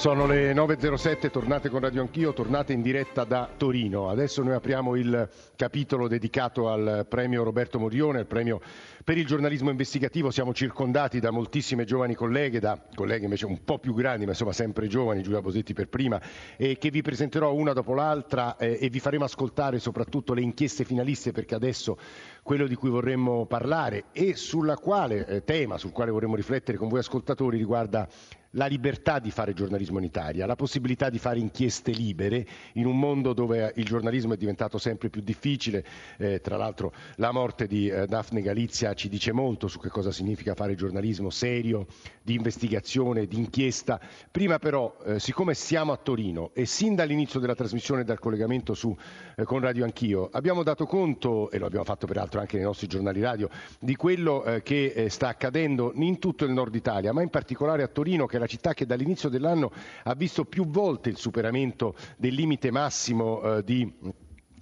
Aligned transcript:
Sono 0.00 0.24
le 0.24 0.54
9.07, 0.54 1.28
tornate 1.28 1.68
con 1.68 1.80
Radio 1.80 2.00
Anch'io, 2.00 2.32
tornate 2.32 2.72
in 2.72 2.80
diretta 2.80 3.24
da 3.24 3.50
Torino. 3.54 4.08
Adesso 4.08 4.42
noi 4.42 4.54
apriamo 4.54 4.96
il 4.96 5.28
capitolo 5.56 6.08
dedicato 6.08 6.70
al 6.70 7.04
premio 7.06 7.42
Roberto 7.42 7.78
Morione, 7.78 8.20
il 8.20 8.26
premio 8.26 8.62
per 9.04 9.18
il 9.18 9.26
giornalismo 9.26 9.68
investigativo. 9.68 10.30
Siamo 10.30 10.54
circondati 10.54 11.20
da 11.20 11.30
moltissime 11.30 11.84
giovani 11.84 12.14
colleghe, 12.14 12.60
da 12.60 12.82
colleghe 12.94 13.24
invece 13.24 13.44
un 13.44 13.62
po' 13.62 13.78
più 13.78 13.92
grandi, 13.92 14.24
ma 14.24 14.30
insomma 14.30 14.54
sempre 14.54 14.86
giovani, 14.86 15.20
Giulia 15.20 15.42
Bosetti 15.42 15.74
per 15.74 15.88
prima, 15.88 16.18
e 16.56 16.78
che 16.78 16.88
vi 16.90 17.02
presenterò 17.02 17.52
una 17.52 17.74
dopo 17.74 17.92
l'altra 17.92 18.56
eh, 18.56 18.78
e 18.80 18.88
vi 18.88 19.00
faremo 19.00 19.24
ascoltare 19.24 19.80
soprattutto 19.80 20.32
le 20.32 20.40
inchieste 20.40 20.84
finaliste 20.84 21.30
perché 21.32 21.54
adesso 21.54 21.98
quello 22.42 22.66
di 22.66 22.74
cui 22.74 22.88
vorremmo 22.88 23.44
parlare 23.44 24.04
e 24.12 24.34
sulla 24.34 24.78
quale 24.78 25.26
eh, 25.26 25.44
tema, 25.44 25.76
sul 25.76 25.92
quale 25.92 26.10
vorremmo 26.10 26.36
riflettere 26.36 26.78
con 26.78 26.88
voi 26.88 27.00
ascoltatori 27.00 27.58
riguarda 27.58 28.08
la 28.54 28.66
libertà 28.66 29.18
di 29.18 29.30
fare 29.30 29.52
giornalismo 29.52 29.98
in 29.98 30.04
Italia, 30.04 30.46
la 30.46 30.56
possibilità 30.56 31.10
di 31.10 31.18
fare 31.18 31.38
inchieste 31.38 31.92
libere 31.92 32.46
in 32.74 32.86
un 32.86 32.98
mondo 32.98 33.32
dove 33.32 33.72
il 33.76 33.84
giornalismo 33.84 34.34
è 34.34 34.36
diventato 34.36 34.78
sempre 34.78 35.10
più 35.10 35.20
difficile. 35.20 35.84
Eh, 36.18 36.40
tra 36.40 36.56
l'altro 36.56 36.92
la 37.16 37.30
morte 37.32 37.66
di 37.66 37.88
eh, 37.88 38.06
Daphne 38.06 38.40
Galizia 38.42 38.94
ci 38.94 39.08
dice 39.08 39.32
molto 39.32 39.68
su 39.68 39.78
che 39.78 39.88
cosa 39.88 40.10
significa 40.10 40.54
fare 40.54 40.74
giornalismo 40.74 41.30
serio, 41.30 41.86
di 42.22 42.34
investigazione, 42.34 43.26
di 43.26 43.36
inchiesta. 43.36 44.00
Prima 44.30 44.58
però, 44.58 44.96
eh, 45.04 45.20
siccome 45.20 45.54
siamo 45.54 45.92
a 45.92 45.96
Torino 45.96 46.50
e 46.54 46.66
sin 46.66 46.94
dall'inizio 46.94 47.40
della 47.40 47.54
trasmissione 47.54 48.02
e 48.02 48.04
dal 48.04 48.18
collegamento 48.18 48.74
su, 48.74 48.96
eh, 49.36 49.44
con 49.44 49.60
Radio 49.60 49.84
Anch'io, 49.84 50.28
abbiamo 50.32 50.62
dato 50.62 50.86
conto, 50.86 51.50
e 51.50 51.58
lo 51.58 51.66
abbiamo 51.66 51.84
fatto 51.84 52.06
peraltro 52.06 52.40
anche 52.40 52.56
nei 52.56 52.64
nostri 52.64 52.86
giornali 52.86 53.20
radio, 53.20 53.48
di 53.78 53.94
quello 53.96 54.44
eh, 54.44 54.62
che 54.62 54.86
eh, 54.94 55.08
sta 55.08 55.28
accadendo 55.28 55.92
in 55.94 56.18
tutto 56.18 56.44
il 56.44 56.52
nord 56.52 56.74
Italia, 56.74 57.12
ma 57.12 57.22
in 57.22 57.30
particolare 57.30 57.82
a 57.82 57.88
Torino 57.88 58.26
che 58.26 58.38
la 58.40 58.46
città 58.46 58.74
che 58.74 58.86
dall'inizio 58.86 59.28
dell'anno 59.28 59.70
ha 60.04 60.14
visto 60.14 60.44
più 60.44 60.66
volte 60.66 61.10
il 61.10 61.16
superamento 61.16 61.94
del 62.16 62.34
limite 62.34 62.70
massimo 62.70 63.58
eh, 63.58 63.62
di 63.62 63.92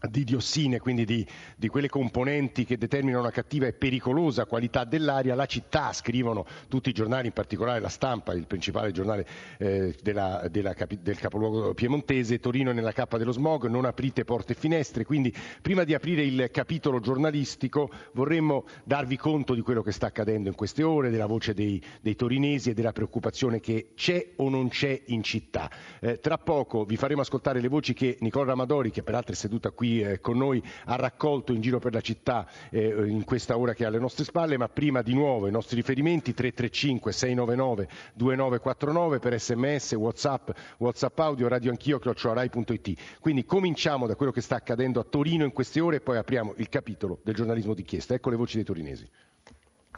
di 0.07 0.25
diossine, 0.25 0.79
quindi 0.79 1.05
di, 1.05 1.27
di, 1.57 1.69
quelle 1.69 1.89
componenti 1.89 2.65
che 2.65 2.79
determinano 2.79 3.23
una 3.23 3.33
cattiva 3.33 3.67
e 3.67 3.73
pericolosa 3.73 4.45
qualità 4.45 4.85
dell'aria, 4.85 5.35
la 5.35 5.47
città, 5.47 5.93
scrivono 5.93 6.47
tutti 6.69 6.91
i 6.91 6.93
giornali, 6.93 7.27
in 7.27 7.33
particolare 7.33 7.81
la 7.81 7.89
stampa, 7.89 8.33
il 8.33 8.47
principale 8.47 8.93
giornale 8.93 9.27
eh, 9.59 9.97
della, 10.03 10.47
della 10.51 10.75
del 11.01 11.19
capoluogo 11.19 11.75
piemontese, 11.75 12.39
Torino 12.39 12.73
nella 12.73 12.93
cappa 12.93 13.19
dello 13.19 13.33
smog, 13.33 13.67
non 13.67 13.85
aprite 13.85 14.25
porte 14.25 14.53
e 14.53 14.57
finestre, 14.57 15.05
quindi 15.05 15.35
prima 15.61 15.83
di 15.85 15.95
aprire 15.95 16.23
il 16.23 16.49
capitolo 16.53 17.01
giornalistico 17.01 17.91
vorremmo 18.13 18.67
darvi 18.85 19.17
conto 19.17 19.55
di 19.55 19.63
quello 19.63 19.83
che 19.83 19.93
sta 19.93 20.07
accadendo 20.07 20.49
in 20.49 20.55
queste 20.55 20.85
ore, 20.85 21.11
della 21.11 21.27
voce 21.27 21.55
dei, 21.55 21.83
dei 22.01 22.15
torinesi 22.15 22.71
e 22.71 22.75
della 22.75 22.93
preoccupazione 22.93 23.59
che 23.59 23.91
c'è 23.97 24.35
o 24.37 24.49
non 24.49 24.69
c'è 24.69 25.01
in 25.07 25.23
città. 25.23 25.71
Eh, 26.01 26.21
tra 26.21 26.39
poco 26.39 26.85
vi 26.85 26.97
faremo 26.97 27.23
ascoltare 27.23 27.61
le 27.61 27.69
voci 27.69 27.95
che 27.95 28.17
Nicola 28.21 28.47
Ramadori, 28.47 28.91
che 28.91 29.03
peraltro 29.03 29.33
è 29.33 29.37
seduta 29.37 29.71
qui 29.71 29.88
eh, 30.01 30.21
con 30.21 30.37
noi 30.37 30.63
ha 30.87 30.97
raccolto 30.97 31.53
in 31.53 31.61
giro 31.61 31.79
per 31.79 31.93
la 31.93 32.01
città 32.01 32.47
eh, 32.71 33.05
in 33.07 33.25
questa 33.25 33.57
ora 33.57 33.75
che 33.75 33.85
è 33.85 33.87
alle 33.87 33.99
nostre 33.99 34.25
spalle, 34.25 34.57
ma 34.57 34.69
prima 34.69 35.03
di 35.03 35.15
nuovo 35.15 35.47
i 35.47 35.51
nostri 35.51 35.77
riferimenti 35.77 36.35
335 36.35 37.13
699 37.13 37.89
2949 38.15 39.19
per 39.19 39.41
sms, 39.41 39.93
whatsapp, 39.93 40.51
whatsapp 40.79 41.19
audio, 41.19 41.49
radio 41.49 41.71
anch'io, 41.71 41.99
chioccioarai.it. 41.99 43.19
Quindi 43.21 43.45
cominciamo 43.45 44.07
da 44.07 44.15
quello 44.15 44.33
che 44.33 44.41
sta 44.41 44.57
accadendo 44.57 45.01
a 45.01 45.05
Torino 45.05 45.45
in 45.45 45.53
queste 45.53 45.81
ore 45.81 45.97
e 45.97 46.01
poi 46.01 46.17
apriamo 46.17 46.55
il 46.57 46.69
capitolo 46.69 47.21
del 47.23 47.35
giornalismo 47.35 47.75
d'inchiesta. 47.75 48.15
Ecco 48.15 48.31
le 48.31 48.37
voci 48.37 48.57
dei 48.57 48.65
torinesi. 48.65 49.09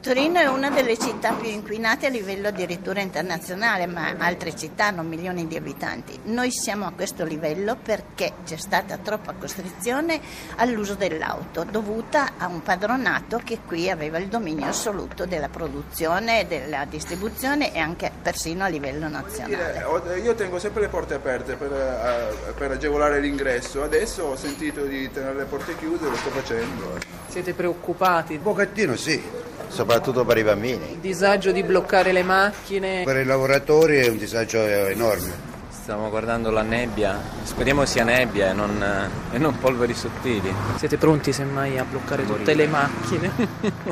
Torino 0.01 0.39
è 0.39 0.47
una 0.47 0.71
delle 0.71 0.97
città 0.97 1.33
più 1.33 1.47
inquinate 1.47 2.07
a 2.07 2.09
livello 2.09 2.47
addirittura 2.47 3.01
internazionale, 3.01 3.85
ma 3.85 4.15
altre 4.17 4.55
città 4.55 4.85
hanno 4.85 5.03
milioni 5.03 5.45
di 5.45 5.55
abitanti. 5.55 6.17
Noi 6.23 6.49
siamo 6.49 6.87
a 6.87 6.91
questo 6.91 7.23
livello 7.23 7.77
perché 7.79 8.33
c'è 8.43 8.57
stata 8.57 8.97
troppa 8.97 9.35
costrizione 9.39 10.19
all'uso 10.55 10.95
dell'auto, 10.95 11.63
dovuta 11.65 12.31
a 12.39 12.47
un 12.47 12.63
padronato 12.63 13.39
che 13.43 13.59
qui 13.63 13.91
aveva 13.91 14.17
il 14.17 14.25
dominio 14.25 14.65
assoluto 14.65 15.27
della 15.27 15.49
produzione, 15.49 16.47
della 16.47 16.85
distribuzione 16.85 17.71
e 17.71 17.77
anche 17.77 18.11
persino 18.23 18.63
a 18.63 18.69
livello 18.69 19.07
nazionale. 19.07 19.85
Io 20.23 20.33
tengo 20.33 20.57
sempre 20.57 20.81
le 20.81 20.87
porte 20.87 21.13
aperte 21.13 21.53
per, 21.53 21.71
eh, 21.71 22.53
per 22.53 22.71
agevolare 22.71 23.19
l'ingresso, 23.19 23.83
adesso 23.83 24.23
ho 24.23 24.35
sentito 24.35 24.83
di 24.83 25.11
tenere 25.11 25.35
le 25.35 25.45
porte 25.45 25.77
chiuse, 25.77 26.05
lo 26.05 26.15
sto 26.15 26.31
facendo. 26.31 26.97
Siete 27.27 27.53
preoccupati? 27.53 28.33
Un 28.33 28.41
pochettino 28.41 28.95
sì 28.95 29.49
soprattutto 29.71 30.25
per 30.25 30.37
i 30.37 30.43
bambini. 30.43 30.91
Il 30.91 30.97
disagio 30.99 31.51
di 31.51 31.63
bloccare 31.63 32.11
le 32.11 32.23
macchine. 32.23 33.03
Per 33.03 33.17
i 33.17 33.23
lavoratori 33.23 33.97
è 33.97 34.09
un 34.09 34.17
disagio 34.17 34.59
enorme. 34.59 35.49
Stiamo 35.69 36.09
guardando 36.09 36.51
la 36.51 36.61
nebbia, 36.61 37.19
speriamo 37.41 37.85
sia 37.85 38.03
nebbia 38.03 38.51
e 38.51 38.53
non, 38.53 39.09
e 39.31 39.37
non 39.39 39.57
polveri 39.57 39.95
sottili. 39.95 40.53
Siete 40.77 40.97
pronti 40.97 41.33
semmai 41.33 41.79
a 41.79 41.83
bloccare 41.83 42.23
tutte 42.25 42.53
le 42.53 42.67
macchine? 42.67 43.31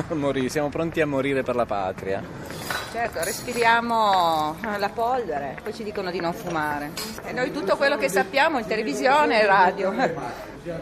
a 0.08 0.14
morire, 0.14 0.48
siamo 0.48 0.68
pronti 0.68 1.00
a 1.00 1.06
morire 1.06 1.42
per 1.42 1.56
la 1.56 1.66
patria. 1.66 2.22
Certo, 2.92 3.22
respiriamo 3.22 4.56
la 4.78 4.88
polvere, 4.88 5.56
poi 5.62 5.72
ci 5.72 5.84
dicono 5.84 6.10
di 6.10 6.18
non 6.18 6.32
fumare. 6.32 6.90
E 7.22 7.32
noi 7.32 7.52
tutto 7.52 7.76
quello 7.76 7.96
che 7.96 8.08
sappiamo 8.08 8.58
in 8.58 8.66
televisione 8.66 9.40
e 9.40 9.46
radio. 9.46 9.94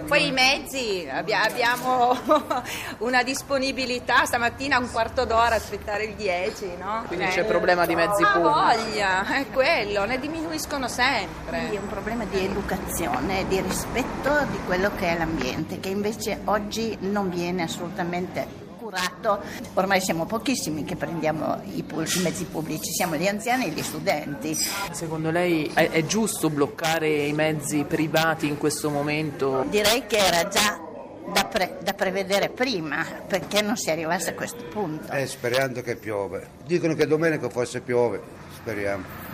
Poi 0.06 0.26
i 0.26 0.32
mezzi, 0.32 1.06
abbiamo 1.08 2.16
una 2.98 3.22
disponibilità, 3.22 4.24
stamattina 4.24 4.78
un 4.78 4.90
quarto 4.90 5.26
d'ora 5.26 5.54
aspettare 5.56 6.04
il 6.04 6.14
10, 6.14 6.76
no? 6.78 7.04
Quindi 7.06 7.26
eh, 7.26 7.28
c'è 7.28 7.44
problema 7.44 7.84
di 7.84 7.94
mezzi 7.94 8.22
ma 8.22 8.32
pubblici. 8.32 8.88
voglia, 8.88 9.26
è 9.36 9.46
quello, 9.52 10.04
ne 10.06 10.18
diminuiscono 10.18 10.88
sempre. 10.88 11.70
È 11.70 11.78
un 11.78 11.88
problema 11.88 12.24
di 12.24 12.42
educazione, 12.42 13.46
di 13.46 13.60
rispetto 13.60 14.46
di 14.50 14.58
quello 14.66 14.90
che 14.96 15.14
è 15.14 15.18
l'ambiente, 15.18 15.78
che 15.78 15.90
invece 15.90 16.40
oggi 16.46 16.96
non 17.00 17.28
viene 17.28 17.64
assolutamente 17.64 18.66
curato. 18.88 19.42
Ormai 19.74 20.00
siamo 20.00 20.24
pochissimi 20.24 20.84
che 20.84 20.96
prendiamo 20.96 21.60
i, 21.74 21.84
i, 21.86 22.20
mezzi 22.22 22.44
pubblici, 22.44 22.90
siamo 22.92 23.16
gli 23.16 23.26
anziani 23.26 23.66
e 23.66 23.68
gli 23.70 23.82
studenti. 23.82 24.56
Secondo 24.92 25.30
lei 25.30 25.70
è, 25.74 25.90
è 25.90 26.06
giusto 26.06 26.48
bloccare 26.48 27.08
i 27.08 27.32
mezzi 27.34 27.84
privati 27.84 28.48
in 28.48 28.56
questo 28.56 28.88
momento? 28.88 29.66
Direi 29.68 30.06
che 30.06 30.16
era 30.16 30.48
già 30.48 30.80
da, 31.30 31.44
pre- 31.44 31.76
da, 31.82 31.92
prevedere 31.92 32.48
prima 32.48 33.04
perché 33.26 33.60
non 33.60 33.76
si 33.76 33.90
arrivasse 33.90 34.30
a 34.30 34.34
questo 34.34 34.64
punto. 34.64 35.12
Eh, 35.12 35.26
sperando 35.26 35.82
che 35.82 35.96
piove. 35.96 36.48
Dicono 36.64 36.94
che 36.94 37.06
domenica 37.06 37.50
forse 37.50 37.82
piove, 37.82 38.22
speriamo. 38.54 39.27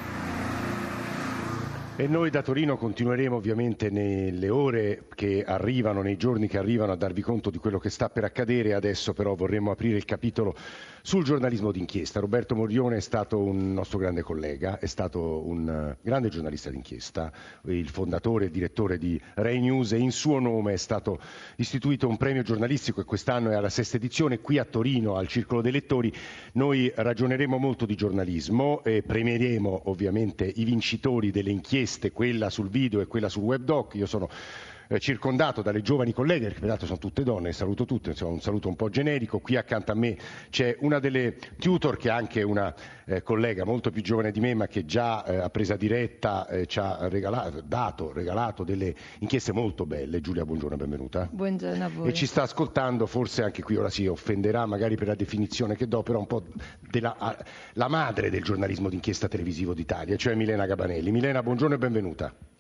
E 1.97 2.09
noi 2.09 2.29
da 2.29 2.43
Torino 2.43 2.77
continueremo 2.77 3.37
ovviamente 3.37 3.89
nelle 3.89 4.49
ore 4.49 5.05
che 5.15 5.45
arrivano, 5.45 6.03
nei 6.03 6.17
giorni 6.17 6.49
che 6.49 6.59
arrivano 6.59 6.91
a 6.91 6.97
darvi 6.97 7.23
conto 7.23 7.51
di 7.51 7.59
quello 7.59 7.79
che 7.79 7.89
sta 7.89 8.09
per 8.09 8.25
accadere. 8.25 8.75
Adesso 8.75 9.13
però 9.13 9.37
vorremmo 9.37 9.71
aprire 9.71 9.97
il 9.97 10.05
capitolo 10.05 10.57
sul 11.03 11.23
giornalismo 11.23 11.71
d'inchiesta. 11.71 12.19
Roberto 12.19 12.57
Morione 12.57 12.97
è 12.97 13.01
stato 13.01 13.39
un 13.39 13.75
nostro 13.75 13.99
grande 13.99 14.23
collega, 14.23 14.81
è 14.81 14.87
stato 14.87 15.47
un 15.47 15.69
eh, 15.69 15.99
grande 16.03 16.31
giornalista 16.31 16.69
d'inchiesta, 16.71 17.31
il 17.67 17.89
fondatore 17.91 18.47
e 18.47 18.51
direttore 18.51 18.99
di 18.99 19.21
Rai 19.35 19.61
News 19.61 19.93
e 19.93 19.99
in 19.99 20.11
suo 20.11 20.41
nome 20.41 20.73
è 20.73 20.77
stato 20.77 21.21
istituito 21.57 22.09
un 22.09 22.17
premio 22.17 22.43
giornalistico 22.43 23.03
e 23.03 23.05
quest'anno 23.05 23.51
è 23.51 23.55
alla 23.55 23.69
sesta 23.69 23.99
edizione 23.99 24.41
qui 24.41 24.59
a 24.59 24.65
Torino 24.65 25.15
al 25.15 25.29
Circolo 25.29 25.61
dei 25.61 25.73
Lettori. 25.73 26.13
Noi 26.55 26.91
ragioneremo 26.93 27.57
molto 27.57 27.87
di 27.87 27.95
giornalismo 27.95 28.83
e 28.83 29.03
premieremo 29.03 29.83
ovviamente 29.85 30.45
i 30.45 30.65
vincitori 30.65 31.31
delle 31.31 31.51
inchieste, 31.51 31.83
quella 32.13 32.51
sul 32.51 32.69
video 32.69 33.01
e 33.01 33.07
quella 33.07 33.29
sul 33.29 33.43
web 33.43 33.63
doc. 33.63 33.95
Io 33.95 34.07
sono 34.07 34.29
eh, 34.89 34.99
circondato 34.99 35.63
dalle 35.63 35.83
giovani 35.83 36.13
colleghe, 36.13 36.53
che 36.53 36.61
peraltro 36.61 36.87
sono 36.87 36.99
tutte 36.99 37.23
donne, 37.23 37.53
saluto 37.53 37.85
tutte, 37.85 38.11
insomma, 38.11 38.33
un 38.33 38.41
saluto 38.41 38.69
un 38.69 38.77
po' 38.77 38.89
generico. 38.89 39.39
Qui 39.39 39.57
accanto 39.57 39.93
a 39.93 39.95
me 39.95 40.17
c'è 40.51 40.77
una 40.81 40.99
delle 40.99 41.37
tutor 41.59 41.97
che 41.97 42.09
è 42.09 42.13
anche 42.13 42.43
una 42.43 42.75
eh, 43.07 43.23
collega 43.23 43.65
molto 43.65 43.91
più 43.91 44.03
giovane 44.03 44.31
di 44.31 44.41
me, 44.41 44.55
ma 44.55 44.67
che 44.67 44.85
già 44.85 45.25
eh, 45.25 45.37
a 45.37 45.51
presa 45.51 45.77
diretta 45.77 46.47
eh, 46.47 46.67
ci 46.67 46.79
ha 46.79 47.09
regalato, 47.09 47.61
dato, 47.61 48.13
regalato 48.13 48.65
delle 48.65 48.95
inchieste 49.19 49.53
molto 49.53 49.87
belle. 49.87 50.21
Giulia, 50.21 50.45
buongiorno, 50.45 50.77
benvenuta. 50.77 51.29
Buongiorno 51.31 51.85
a 51.85 51.89
voi. 51.89 52.09
E 52.09 52.13
ci 52.13 52.27
sta 52.27 52.43
ascoltando, 52.43 53.07
forse 53.07 53.43
anche 53.43 53.63
qui 53.63 53.77
ora 53.77 53.91
si 53.91 54.07
offenderà 54.07 54.67
magari 54.67 54.97
per 54.97 55.09
la 55.09 55.15
definizione 55.15 55.77
che 55.77 55.89
do, 55.89 56.03
però 56.03 56.19
un 56.19 56.27
po' 56.27 56.45
della 56.91 57.15
la 57.75 57.89
madre 57.89 58.31
del 58.31 58.43
giornalismo 58.43 58.89
d'inchiesta 58.89 59.29
televisivo 59.29 59.75
d'Italia, 59.75 60.17
cioè 60.17 60.35
Milena 60.35 60.67
Gabanelli. 60.67 61.11
Milena, 61.11 61.43
buongiorno 61.43 61.75
e 61.75 61.79
benvenuta. 61.79 62.54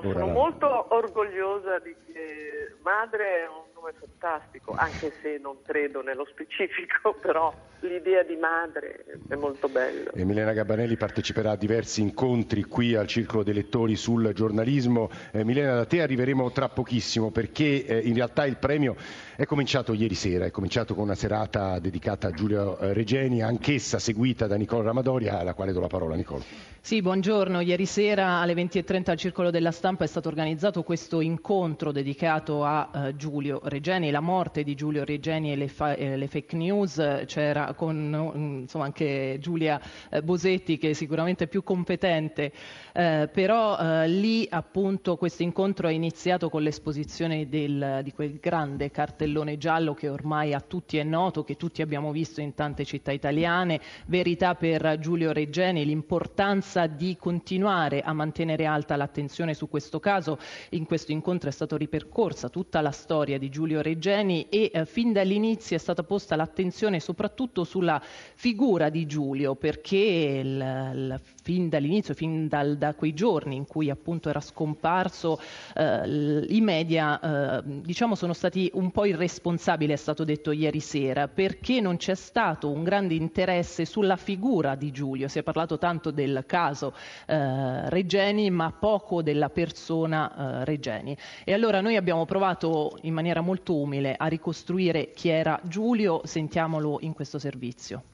Sono 0.00 0.26
molto 0.26 0.94
orgogliosa 0.94 1.78
di 1.78 1.94
che 2.06 2.73
madre 2.84 3.44
è 3.44 3.48
un 3.48 3.72
nome 3.74 3.94
fantastico, 3.98 4.72
anche 4.76 5.12
se 5.20 5.38
non 5.40 5.56
credo 5.62 6.02
nello 6.02 6.26
specifico, 6.26 7.14
però 7.20 7.52
l'idea 7.80 8.22
di 8.22 8.36
madre 8.36 9.04
è 9.28 9.34
molto 9.34 9.68
bella. 9.68 10.10
E 10.12 10.24
Milena 10.24 10.52
Gabanelli 10.52 10.96
parteciperà 10.96 11.52
a 11.52 11.56
diversi 11.56 12.00
incontri 12.00 12.62
qui 12.64 12.94
al 12.94 13.06
Circolo 13.06 13.42
dei 13.42 13.54
Lettori 13.54 13.96
sul 13.96 14.32
giornalismo. 14.32 15.10
Eh, 15.32 15.44
Milena, 15.44 15.74
da 15.74 15.86
te 15.86 16.02
arriveremo 16.02 16.50
tra 16.52 16.68
pochissimo 16.68 17.30
perché 17.30 17.84
eh, 17.84 17.98
in 17.98 18.14
realtà 18.14 18.46
il 18.46 18.56
premio 18.56 18.96
è 19.36 19.44
cominciato 19.46 19.92
ieri 19.92 20.14
sera, 20.14 20.44
è 20.44 20.50
cominciato 20.50 20.94
con 20.94 21.04
una 21.04 21.14
serata 21.14 21.78
dedicata 21.78 22.28
a 22.28 22.30
Giulio 22.30 22.78
eh, 22.78 22.92
Regeni, 22.92 23.42
anch'essa 23.42 23.98
seguita 23.98 24.46
da 24.46 24.56
Nicola 24.56 24.84
Ramadoria, 24.84 25.38
alla 25.38 25.54
quale 25.54 25.72
do 25.72 25.80
la 25.80 25.88
parola 25.88 26.14
Nicola. 26.14 26.72
Sì, 26.80 27.00
buongiorno. 27.00 27.60
Ieri 27.60 27.86
sera 27.86 28.40
alle 28.40 28.52
20.30 28.52 29.10
al 29.10 29.16
Circolo 29.16 29.50
della 29.50 29.72
Stampa 29.72 30.04
è 30.04 30.06
stato 30.06 30.28
organizzato 30.28 30.82
questo 30.82 31.22
incontro 31.22 31.92
dedicato 31.92 32.62
a 32.62 32.73
uh, 32.82 33.16
Giulio 33.16 33.60
Regeni, 33.64 34.10
la 34.10 34.20
morte 34.20 34.62
di 34.62 34.74
Giulio 34.74 35.04
Regeni 35.04 35.52
e 35.52 35.56
le, 35.56 35.68
fa- 35.68 35.94
eh, 35.94 36.16
le 36.16 36.26
fake 36.26 36.56
news. 36.56 37.22
C'era 37.26 37.74
con 37.74 38.60
insomma, 38.62 38.84
anche 38.84 39.38
Giulia 39.40 39.80
uh, 40.10 40.20
Bosetti 40.20 40.78
che 40.78 40.90
è 40.90 40.92
sicuramente 40.92 41.46
più 41.46 41.62
competente, 41.62 42.52
però 42.92 44.04
lì 44.06 44.46
appunto 44.48 45.16
questo 45.16 45.42
incontro 45.42 45.88
è 45.88 45.92
iniziato 45.92 46.48
con 46.48 46.62
l'esposizione 46.62 47.48
del, 47.48 48.00
di 48.02 48.12
quel 48.12 48.38
grande 48.40 48.90
cartellone 48.90 49.58
giallo 49.58 49.94
che 49.94 50.08
ormai 50.08 50.54
a 50.54 50.60
tutti 50.60 50.98
è 50.98 51.02
noto, 51.02 51.44
che 51.44 51.56
tutti 51.56 51.82
abbiamo 51.82 52.12
visto 52.12 52.40
in 52.40 52.54
tante 52.54 52.84
città 52.84 53.10
italiane, 53.12 53.80
Verità 54.06 54.54
per 54.54 54.98
Giulio 54.98 55.32
Regeni, 55.32 55.84
l'importanza 55.84 56.86
di 56.86 57.16
continuare 57.16 58.00
a 58.00 58.12
mantenere 58.12 58.64
alta 58.66 58.96
l'attenzione 58.96 59.54
su 59.54 59.68
questo 59.68 60.00
caso. 60.00 60.38
In 60.70 60.84
questo 60.86 61.12
incontro 61.12 61.48
è 61.48 61.52
stata 61.52 61.76
ripercorsa 61.76 62.48
tutta 62.48 62.63
la 62.80 62.90
storia 62.90 63.38
di 63.38 63.48
Giulio 63.48 63.80
Regeni 63.82 64.48
e 64.48 64.70
eh, 64.72 64.86
fin 64.86 65.12
dall'inizio 65.12 65.76
è 65.76 65.78
stata 65.78 66.02
posta 66.02 66.36
l'attenzione 66.36 67.00
soprattutto 67.00 67.64
sulla 67.64 68.00
figura 68.34 68.88
di 68.88 69.06
Giulio, 69.06 69.54
perché 69.54 69.96
il, 69.96 70.90
il, 70.94 71.20
fin 71.44 71.68
dall'inizio, 71.68 72.14
fin 72.14 72.48
dal, 72.48 72.78
da 72.78 72.94
quei 72.94 73.12
giorni 73.12 73.54
in 73.54 73.66
cui 73.66 73.90
appunto 73.90 74.30
era 74.30 74.40
scomparso, 74.40 75.38
eh, 75.76 76.46
i 76.48 76.60
media 76.62 77.58
eh, 77.58 77.62
diciamo 77.82 78.14
sono 78.14 78.32
stati 78.32 78.70
un 78.72 78.90
po' 78.90 79.04
irresponsabili, 79.04 79.92
è 79.92 79.96
stato 79.96 80.24
detto 80.24 80.52
ieri 80.52 80.80
sera, 80.80 81.28
perché 81.28 81.82
non 81.82 81.98
c'è 81.98 82.14
stato 82.14 82.70
un 82.70 82.82
grande 82.82 83.12
interesse 83.12 83.84
sulla 83.84 84.16
figura 84.16 84.74
di 84.74 84.90
Giulio. 84.90 85.28
Si 85.28 85.38
è 85.38 85.42
parlato 85.42 85.76
tanto 85.76 86.10
del 86.10 86.44
caso 86.46 86.94
eh, 87.26 87.90
Regeni, 87.90 88.48
ma 88.48 88.72
poco 88.72 89.22
della 89.22 89.50
persona 89.50 90.62
eh, 90.62 90.64
Regeni. 90.64 91.14
E 91.44 91.52
allora 91.52 91.82
noi 91.82 91.96
abbiamo 91.96 92.24
provato 92.24 92.96
in 93.02 93.12
maniera 93.12 93.42
molto 93.42 93.76
umile 93.76 94.14
a 94.16 94.28
ricostruire 94.28 95.10
chi 95.10 95.28
era 95.28 95.60
Giulio, 95.64 96.22
sentiamolo 96.24 97.00
in 97.02 97.12
questo 97.12 97.38
servizio. 97.38 98.13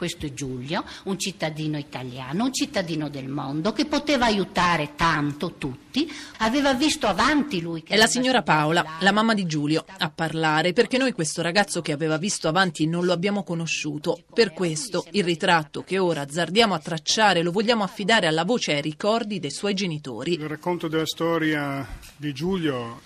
Questo 0.00 0.24
è 0.24 0.32
Giulio, 0.32 0.82
un 1.04 1.18
cittadino 1.18 1.76
italiano, 1.76 2.44
un 2.44 2.54
cittadino 2.54 3.10
del 3.10 3.28
mondo 3.28 3.74
che 3.74 3.84
poteva 3.84 4.24
aiutare 4.24 4.94
tanto 4.96 5.56
tutti, 5.58 6.10
aveva 6.38 6.72
visto 6.72 7.06
avanti 7.06 7.60
lui. 7.60 7.84
È 7.86 7.98
la 7.98 8.06
signora 8.06 8.40
Paola, 8.40 8.96
la 9.00 9.12
mamma 9.12 9.34
di 9.34 9.44
Giulio, 9.44 9.84
a 9.98 10.08
parlare 10.08 10.72
perché 10.72 10.96
noi 10.96 11.12
questo 11.12 11.42
ragazzo 11.42 11.82
che 11.82 11.92
aveva 11.92 12.16
visto 12.16 12.48
avanti 12.48 12.86
non 12.86 13.04
lo 13.04 13.12
abbiamo 13.12 13.44
conosciuto. 13.44 14.22
Per 14.32 14.54
questo 14.54 15.04
il 15.10 15.22
ritratto 15.22 15.82
che 15.82 15.98
ora 15.98 16.22
azzardiamo 16.22 16.72
a 16.72 16.78
tracciare 16.78 17.42
lo 17.42 17.50
vogliamo 17.52 17.84
affidare 17.84 18.26
alla 18.26 18.44
voce 18.44 18.72
e 18.72 18.76
ai 18.76 18.80
ricordi 18.80 19.38
dei 19.38 19.50
suoi 19.50 19.74
genitori. 19.74 20.32
Il 20.32 20.48
racconto 20.48 20.88
della 20.88 21.04
storia 21.04 21.86
di 22.16 22.32
Giulio 22.32 23.02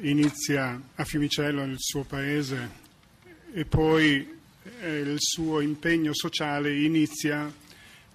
inizia 0.00 0.78
a 0.96 1.02
Fiumicello, 1.02 1.64
nel 1.64 1.80
suo 1.80 2.04
paese, 2.04 2.84
e 3.54 3.64
poi 3.64 4.35
eh, 4.80 4.98
il 4.98 5.16
suo 5.18 5.60
impegno 5.60 6.12
sociale 6.14 6.76
inizia 6.76 7.52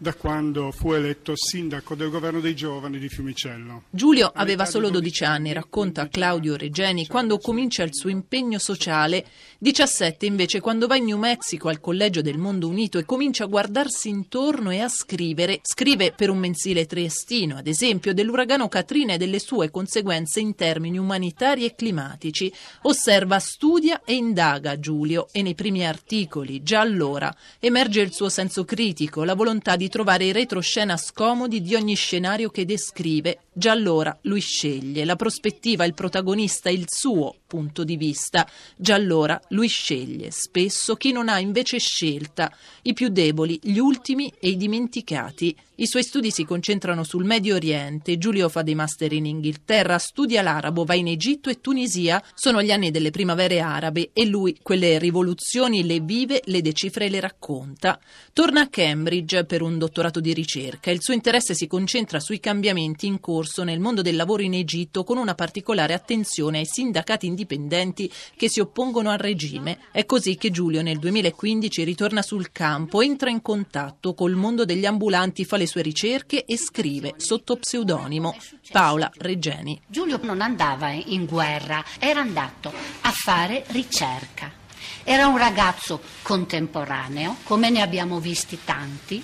da 0.01 0.15
quando 0.15 0.71
fu 0.71 0.93
eletto 0.93 1.33
sindaco 1.35 1.93
del 1.93 2.09
governo 2.09 2.39
dei 2.39 2.55
giovani 2.55 2.97
di 2.97 3.07
Fiumicello. 3.07 3.83
Giulio 3.91 4.31
aveva 4.33 4.65
solo 4.65 4.89
12 4.89 5.23
anni, 5.23 5.53
racconta 5.53 6.07
Claudio 6.07 6.55
Regeni, 6.55 7.05
quando 7.05 7.37
comincia 7.37 7.83
il 7.83 7.93
suo 7.93 8.09
impegno 8.09 8.57
sociale, 8.57 9.23
17 9.59 10.25
invece 10.25 10.59
quando 10.59 10.87
va 10.87 10.95
in 10.95 11.03
New 11.03 11.19
Mexico 11.19 11.69
al 11.69 11.79
Collegio 11.79 12.23
del 12.23 12.39
Mondo 12.39 12.67
Unito 12.67 12.97
e 12.97 13.05
comincia 13.05 13.43
a 13.43 13.47
guardarsi 13.47 14.09
intorno 14.09 14.71
e 14.71 14.79
a 14.79 14.89
scrivere. 14.89 15.59
Scrive 15.61 16.13
per 16.13 16.31
un 16.31 16.39
mensile 16.39 16.87
triestino, 16.87 17.57
ad 17.57 17.67
esempio, 17.67 18.15
dell'uragano 18.15 18.67
Katrina 18.69 19.13
e 19.13 19.17
delle 19.19 19.37
sue 19.37 19.69
conseguenze 19.69 20.39
in 20.39 20.55
termini 20.55 20.97
umanitari 20.97 21.63
e 21.63 21.75
climatici. 21.75 22.51
Osserva, 22.81 23.37
studia 23.37 24.01
e 24.03 24.15
indaga 24.15 24.79
Giulio 24.79 25.27
e 25.31 25.43
nei 25.43 25.53
primi 25.53 25.85
articoli, 25.85 26.63
già 26.63 26.79
allora, 26.79 27.31
emerge 27.59 28.01
il 28.01 28.13
suo 28.13 28.29
senso 28.29 28.65
critico, 28.65 29.23
la 29.23 29.35
volontà 29.35 29.75
di 29.75 29.89
trovare 29.91 30.25
i 30.25 30.31
retroscena 30.31 30.97
scomodi 30.97 31.61
di 31.61 31.75
ogni 31.75 31.93
scenario 31.93 32.49
che 32.49 32.65
descrive. 32.65 33.41
Già 33.53 33.73
allora 33.73 34.17
lui 34.21 34.39
sceglie 34.39 35.03
la 35.03 35.17
prospettiva, 35.17 35.83
il 35.83 35.93
protagonista, 35.93 36.69
il 36.69 36.85
suo 36.87 37.35
punto 37.45 37.83
di 37.83 37.97
vista. 37.97 38.47
Già 38.77 38.95
allora 38.95 39.37
lui 39.49 39.67
sceglie 39.67 40.31
spesso 40.31 40.95
chi 40.95 41.11
non 41.11 41.27
ha 41.27 41.37
invece 41.37 41.77
scelta, 41.77 42.49
i 42.83 42.93
più 42.93 43.09
deboli, 43.09 43.59
gli 43.61 43.77
ultimi 43.77 44.31
e 44.39 44.51
i 44.51 44.55
dimenticati. 44.55 45.53
I 45.75 45.87
suoi 45.87 46.03
studi 46.03 46.31
si 46.31 46.45
concentrano 46.45 47.03
sul 47.03 47.25
Medio 47.25 47.55
Oriente, 47.55 48.17
Giulio 48.17 48.47
fa 48.47 48.61
dei 48.61 48.75
master 48.75 49.11
in 49.11 49.25
Inghilterra, 49.25 49.97
studia 49.97 50.41
l'arabo, 50.41 50.85
va 50.85 50.93
in 50.93 51.07
Egitto 51.07 51.49
e 51.49 51.59
Tunisia. 51.59 52.23
Sono 52.33 52.61
gli 52.61 52.71
anni 52.71 52.89
delle 52.89 53.09
primavere 53.09 53.59
arabe 53.59 54.11
e 54.13 54.25
lui 54.27 54.57
quelle 54.61 54.97
rivoluzioni 54.97 55.83
le 55.83 55.99
vive, 55.99 56.41
le 56.45 56.61
decifra 56.61 57.03
e 57.03 57.09
le 57.09 57.19
racconta. 57.19 57.99
Torna 58.31 58.61
a 58.61 58.69
Cambridge 58.69 59.43
per 59.43 59.61
un 59.61 59.77
dottorato 59.77 60.21
di 60.21 60.33
ricerca. 60.33 60.91
Il 60.91 61.01
suo 61.01 61.15
interesse 61.15 61.53
si 61.55 61.67
concentra 61.67 62.19
sui 62.21 62.39
cambiamenti 62.39 63.07
in 63.07 63.19
corso 63.19 63.39
nel 63.63 63.79
mondo 63.79 64.01
del 64.01 64.15
lavoro 64.15 64.41
in 64.41 64.53
Egitto 64.53 65.03
con 65.03 65.17
una 65.17 65.35
particolare 65.35 65.93
attenzione 65.93 66.59
ai 66.59 66.65
sindacati 66.65 67.25
indipendenti 67.25 68.11
che 68.35 68.49
si 68.49 68.59
oppongono 68.59 69.09
al 69.09 69.17
regime. 69.17 69.79
È 69.91 70.05
così 70.05 70.35
che 70.37 70.51
Giulio 70.51 70.81
nel 70.81 70.99
2015 70.99 71.83
ritorna 71.83 72.21
sul 72.21 72.51
campo, 72.51 73.01
entra 73.01 73.29
in 73.29 73.41
contatto 73.41 74.13
col 74.13 74.35
mondo 74.35 74.65
degli 74.65 74.85
ambulanti, 74.85 75.45
fa 75.45 75.57
le 75.57 75.67
sue 75.67 75.81
ricerche 75.81 76.45
e 76.45 76.57
scrive 76.57 77.13
sotto 77.17 77.57
pseudonimo 77.57 78.35
Paola 78.71 79.11
Regeni. 79.17 79.81
Giulio 79.87 80.19
non 80.23 80.41
andava 80.41 80.91
in 80.91 81.25
guerra, 81.25 81.83
era 81.99 82.21
andato 82.21 82.71
a 83.01 83.11
fare 83.11 83.63
ricerca. 83.67 84.59
Era 85.03 85.27
un 85.27 85.37
ragazzo 85.37 85.99
contemporaneo, 86.21 87.37
come 87.43 87.69
ne 87.69 87.81
abbiamo 87.81 88.19
visti 88.19 88.59
tanti, 88.63 89.23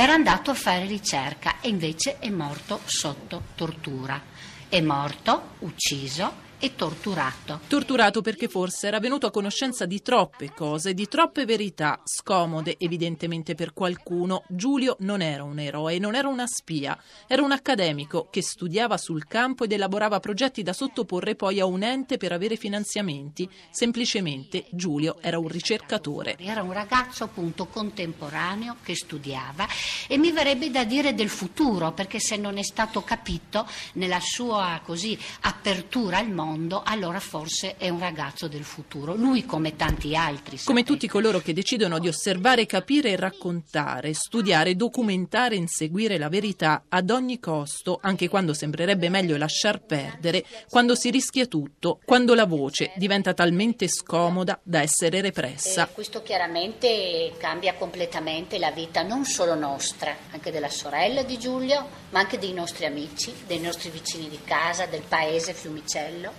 era 0.00 0.12
andato 0.12 0.52
a 0.52 0.54
fare 0.54 0.86
ricerca 0.86 1.56
e 1.60 1.68
invece 1.68 2.20
è 2.20 2.30
morto 2.30 2.82
sotto 2.84 3.42
tortura. 3.56 4.22
È 4.68 4.80
morto, 4.80 5.54
ucciso, 5.58 6.34
e 6.58 6.74
torturato. 6.74 7.60
Torturato 7.68 8.20
perché 8.20 8.48
forse 8.48 8.88
era 8.88 8.98
venuto 8.98 9.26
a 9.26 9.30
conoscenza 9.30 9.86
di 9.86 10.02
troppe 10.02 10.52
cose, 10.52 10.92
di 10.92 11.06
troppe 11.06 11.44
verità, 11.44 12.00
scomode 12.04 12.76
evidentemente 12.78 13.54
per 13.54 13.72
qualcuno. 13.72 14.44
Giulio 14.48 14.96
non 15.00 15.22
era 15.22 15.44
un 15.44 15.58
eroe, 15.58 15.98
non 15.98 16.14
era 16.14 16.28
una 16.28 16.46
spia, 16.46 17.00
era 17.26 17.42
un 17.42 17.52
accademico 17.52 18.26
che 18.30 18.42
studiava 18.42 18.96
sul 18.96 19.26
campo 19.26 19.64
ed 19.64 19.72
elaborava 19.72 20.18
progetti 20.18 20.62
da 20.62 20.72
sottoporre 20.72 21.36
poi 21.36 21.60
a 21.60 21.66
un 21.66 21.82
ente 21.82 22.16
per 22.16 22.32
avere 22.32 22.56
finanziamenti. 22.56 23.48
Semplicemente 23.70 24.66
Giulio 24.70 25.18
era 25.20 25.38
un 25.38 25.48
ricercatore. 25.48 26.36
Era 26.38 26.62
un 26.62 26.72
ragazzo 26.72 27.24
appunto 27.24 27.66
contemporaneo 27.66 28.76
che 28.82 28.96
studiava 28.96 29.66
e 30.08 30.18
mi 30.18 30.32
verrebbe 30.32 30.70
da 30.70 30.84
dire 30.84 31.14
del 31.14 31.28
futuro, 31.28 31.92
perché 31.92 32.18
se 32.18 32.36
non 32.36 32.58
è 32.58 32.62
stato 32.62 33.02
capito 33.02 33.66
nella 33.94 34.20
sua 34.20 34.80
così 34.84 35.16
apertura 35.42 36.18
al 36.18 36.30
mondo 36.30 36.46
mondo, 36.48 36.82
allora 36.84 37.20
forse 37.20 37.76
è 37.76 37.88
un 37.90 37.98
ragazzo 37.98 38.48
del 38.48 38.64
futuro. 38.64 39.14
Lui 39.14 39.44
come 39.44 39.76
tanti 39.76 40.16
altri. 40.16 40.56
Sapete. 40.56 40.64
Come 40.64 40.84
tutti 40.84 41.06
coloro 41.06 41.40
che 41.40 41.52
decidono 41.52 41.98
di 41.98 42.08
osservare, 42.08 42.66
capire 42.66 43.10
e 43.10 43.16
raccontare, 43.16 44.14
studiare, 44.14 44.74
documentare 44.74 45.54
e 45.54 45.58
inseguire 45.58 46.18
la 46.18 46.28
verità 46.28 46.84
ad 46.88 47.10
ogni 47.10 47.38
costo, 47.38 47.98
anche 48.00 48.28
quando 48.28 48.54
sembrerebbe 48.54 49.08
meglio 49.08 49.36
lasciar 49.36 49.82
perdere, 49.82 50.44
quando 50.68 50.94
si 50.94 51.10
rischia 51.10 51.46
tutto, 51.46 52.00
quando 52.04 52.34
la 52.34 52.46
voce 52.46 52.92
diventa 52.96 53.34
talmente 53.34 53.88
scomoda 53.88 54.58
da 54.62 54.80
essere 54.80 55.20
repressa. 55.20 55.88
E 55.88 55.92
questo 55.92 56.22
chiaramente 56.22 57.32
cambia 57.38 57.74
completamente 57.74 58.58
la 58.58 58.70
vita 58.70 59.02
non 59.02 59.24
solo 59.24 59.54
nostra, 59.54 60.16
anche 60.30 60.50
della 60.50 60.70
sorella 60.70 61.22
di 61.22 61.38
Giulio, 61.38 61.86
ma 62.10 62.20
anche 62.20 62.38
dei 62.38 62.52
nostri 62.52 62.86
amici, 62.86 63.32
dei 63.46 63.60
nostri 63.60 63.90
vicini 63.90 64.28
di 64.28 64.38
casa, 64.44 64.86
del 64.86 65.02
paese 65.06 65.52
Fiumicello. 65.52 66.37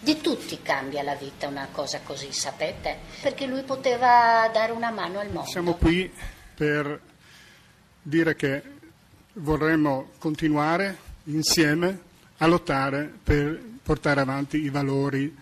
Di 0.00 0.20
tutti 0.20 0.60
cambia 0.62 1.02
la 1.02 1.14
vita 1.14 1.46
una 1.46 1.68
cosa 1.70 2.00
così, 2.02 2.32
sapete? 2.32 2.98
Perché 3.20 3.46
lui 3.46 3.62
poteva 3.62 4.48
dare 4.52 4.72
una 4.72 4.90
mano 4.90 5.18
al 5.18 5.30
mondo. 5.30 5.48
Siamo 5.50 5.74
qui 5.74 6.10
per 6.54 7.00
dire 8.02 8.34
che 8.34 8.62
vorremmo 9.34 10.10
continuare 10.18 10.96
insieme 11.24 12.00
a 12.38 12.46
lottare 12.46 13.12
per 13.22 13.60
portare 13.82 14.20
avanti 14.20 14.62
i 14.62 14.70
valori 14.70 15.36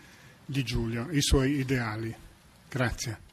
di 0.44 0.62
Giulio, 0.64 1.06
i 1.10 1.20
suoi 1.20 1.58
ideali. 1.58 2.14
Grazie. 2.68 3.27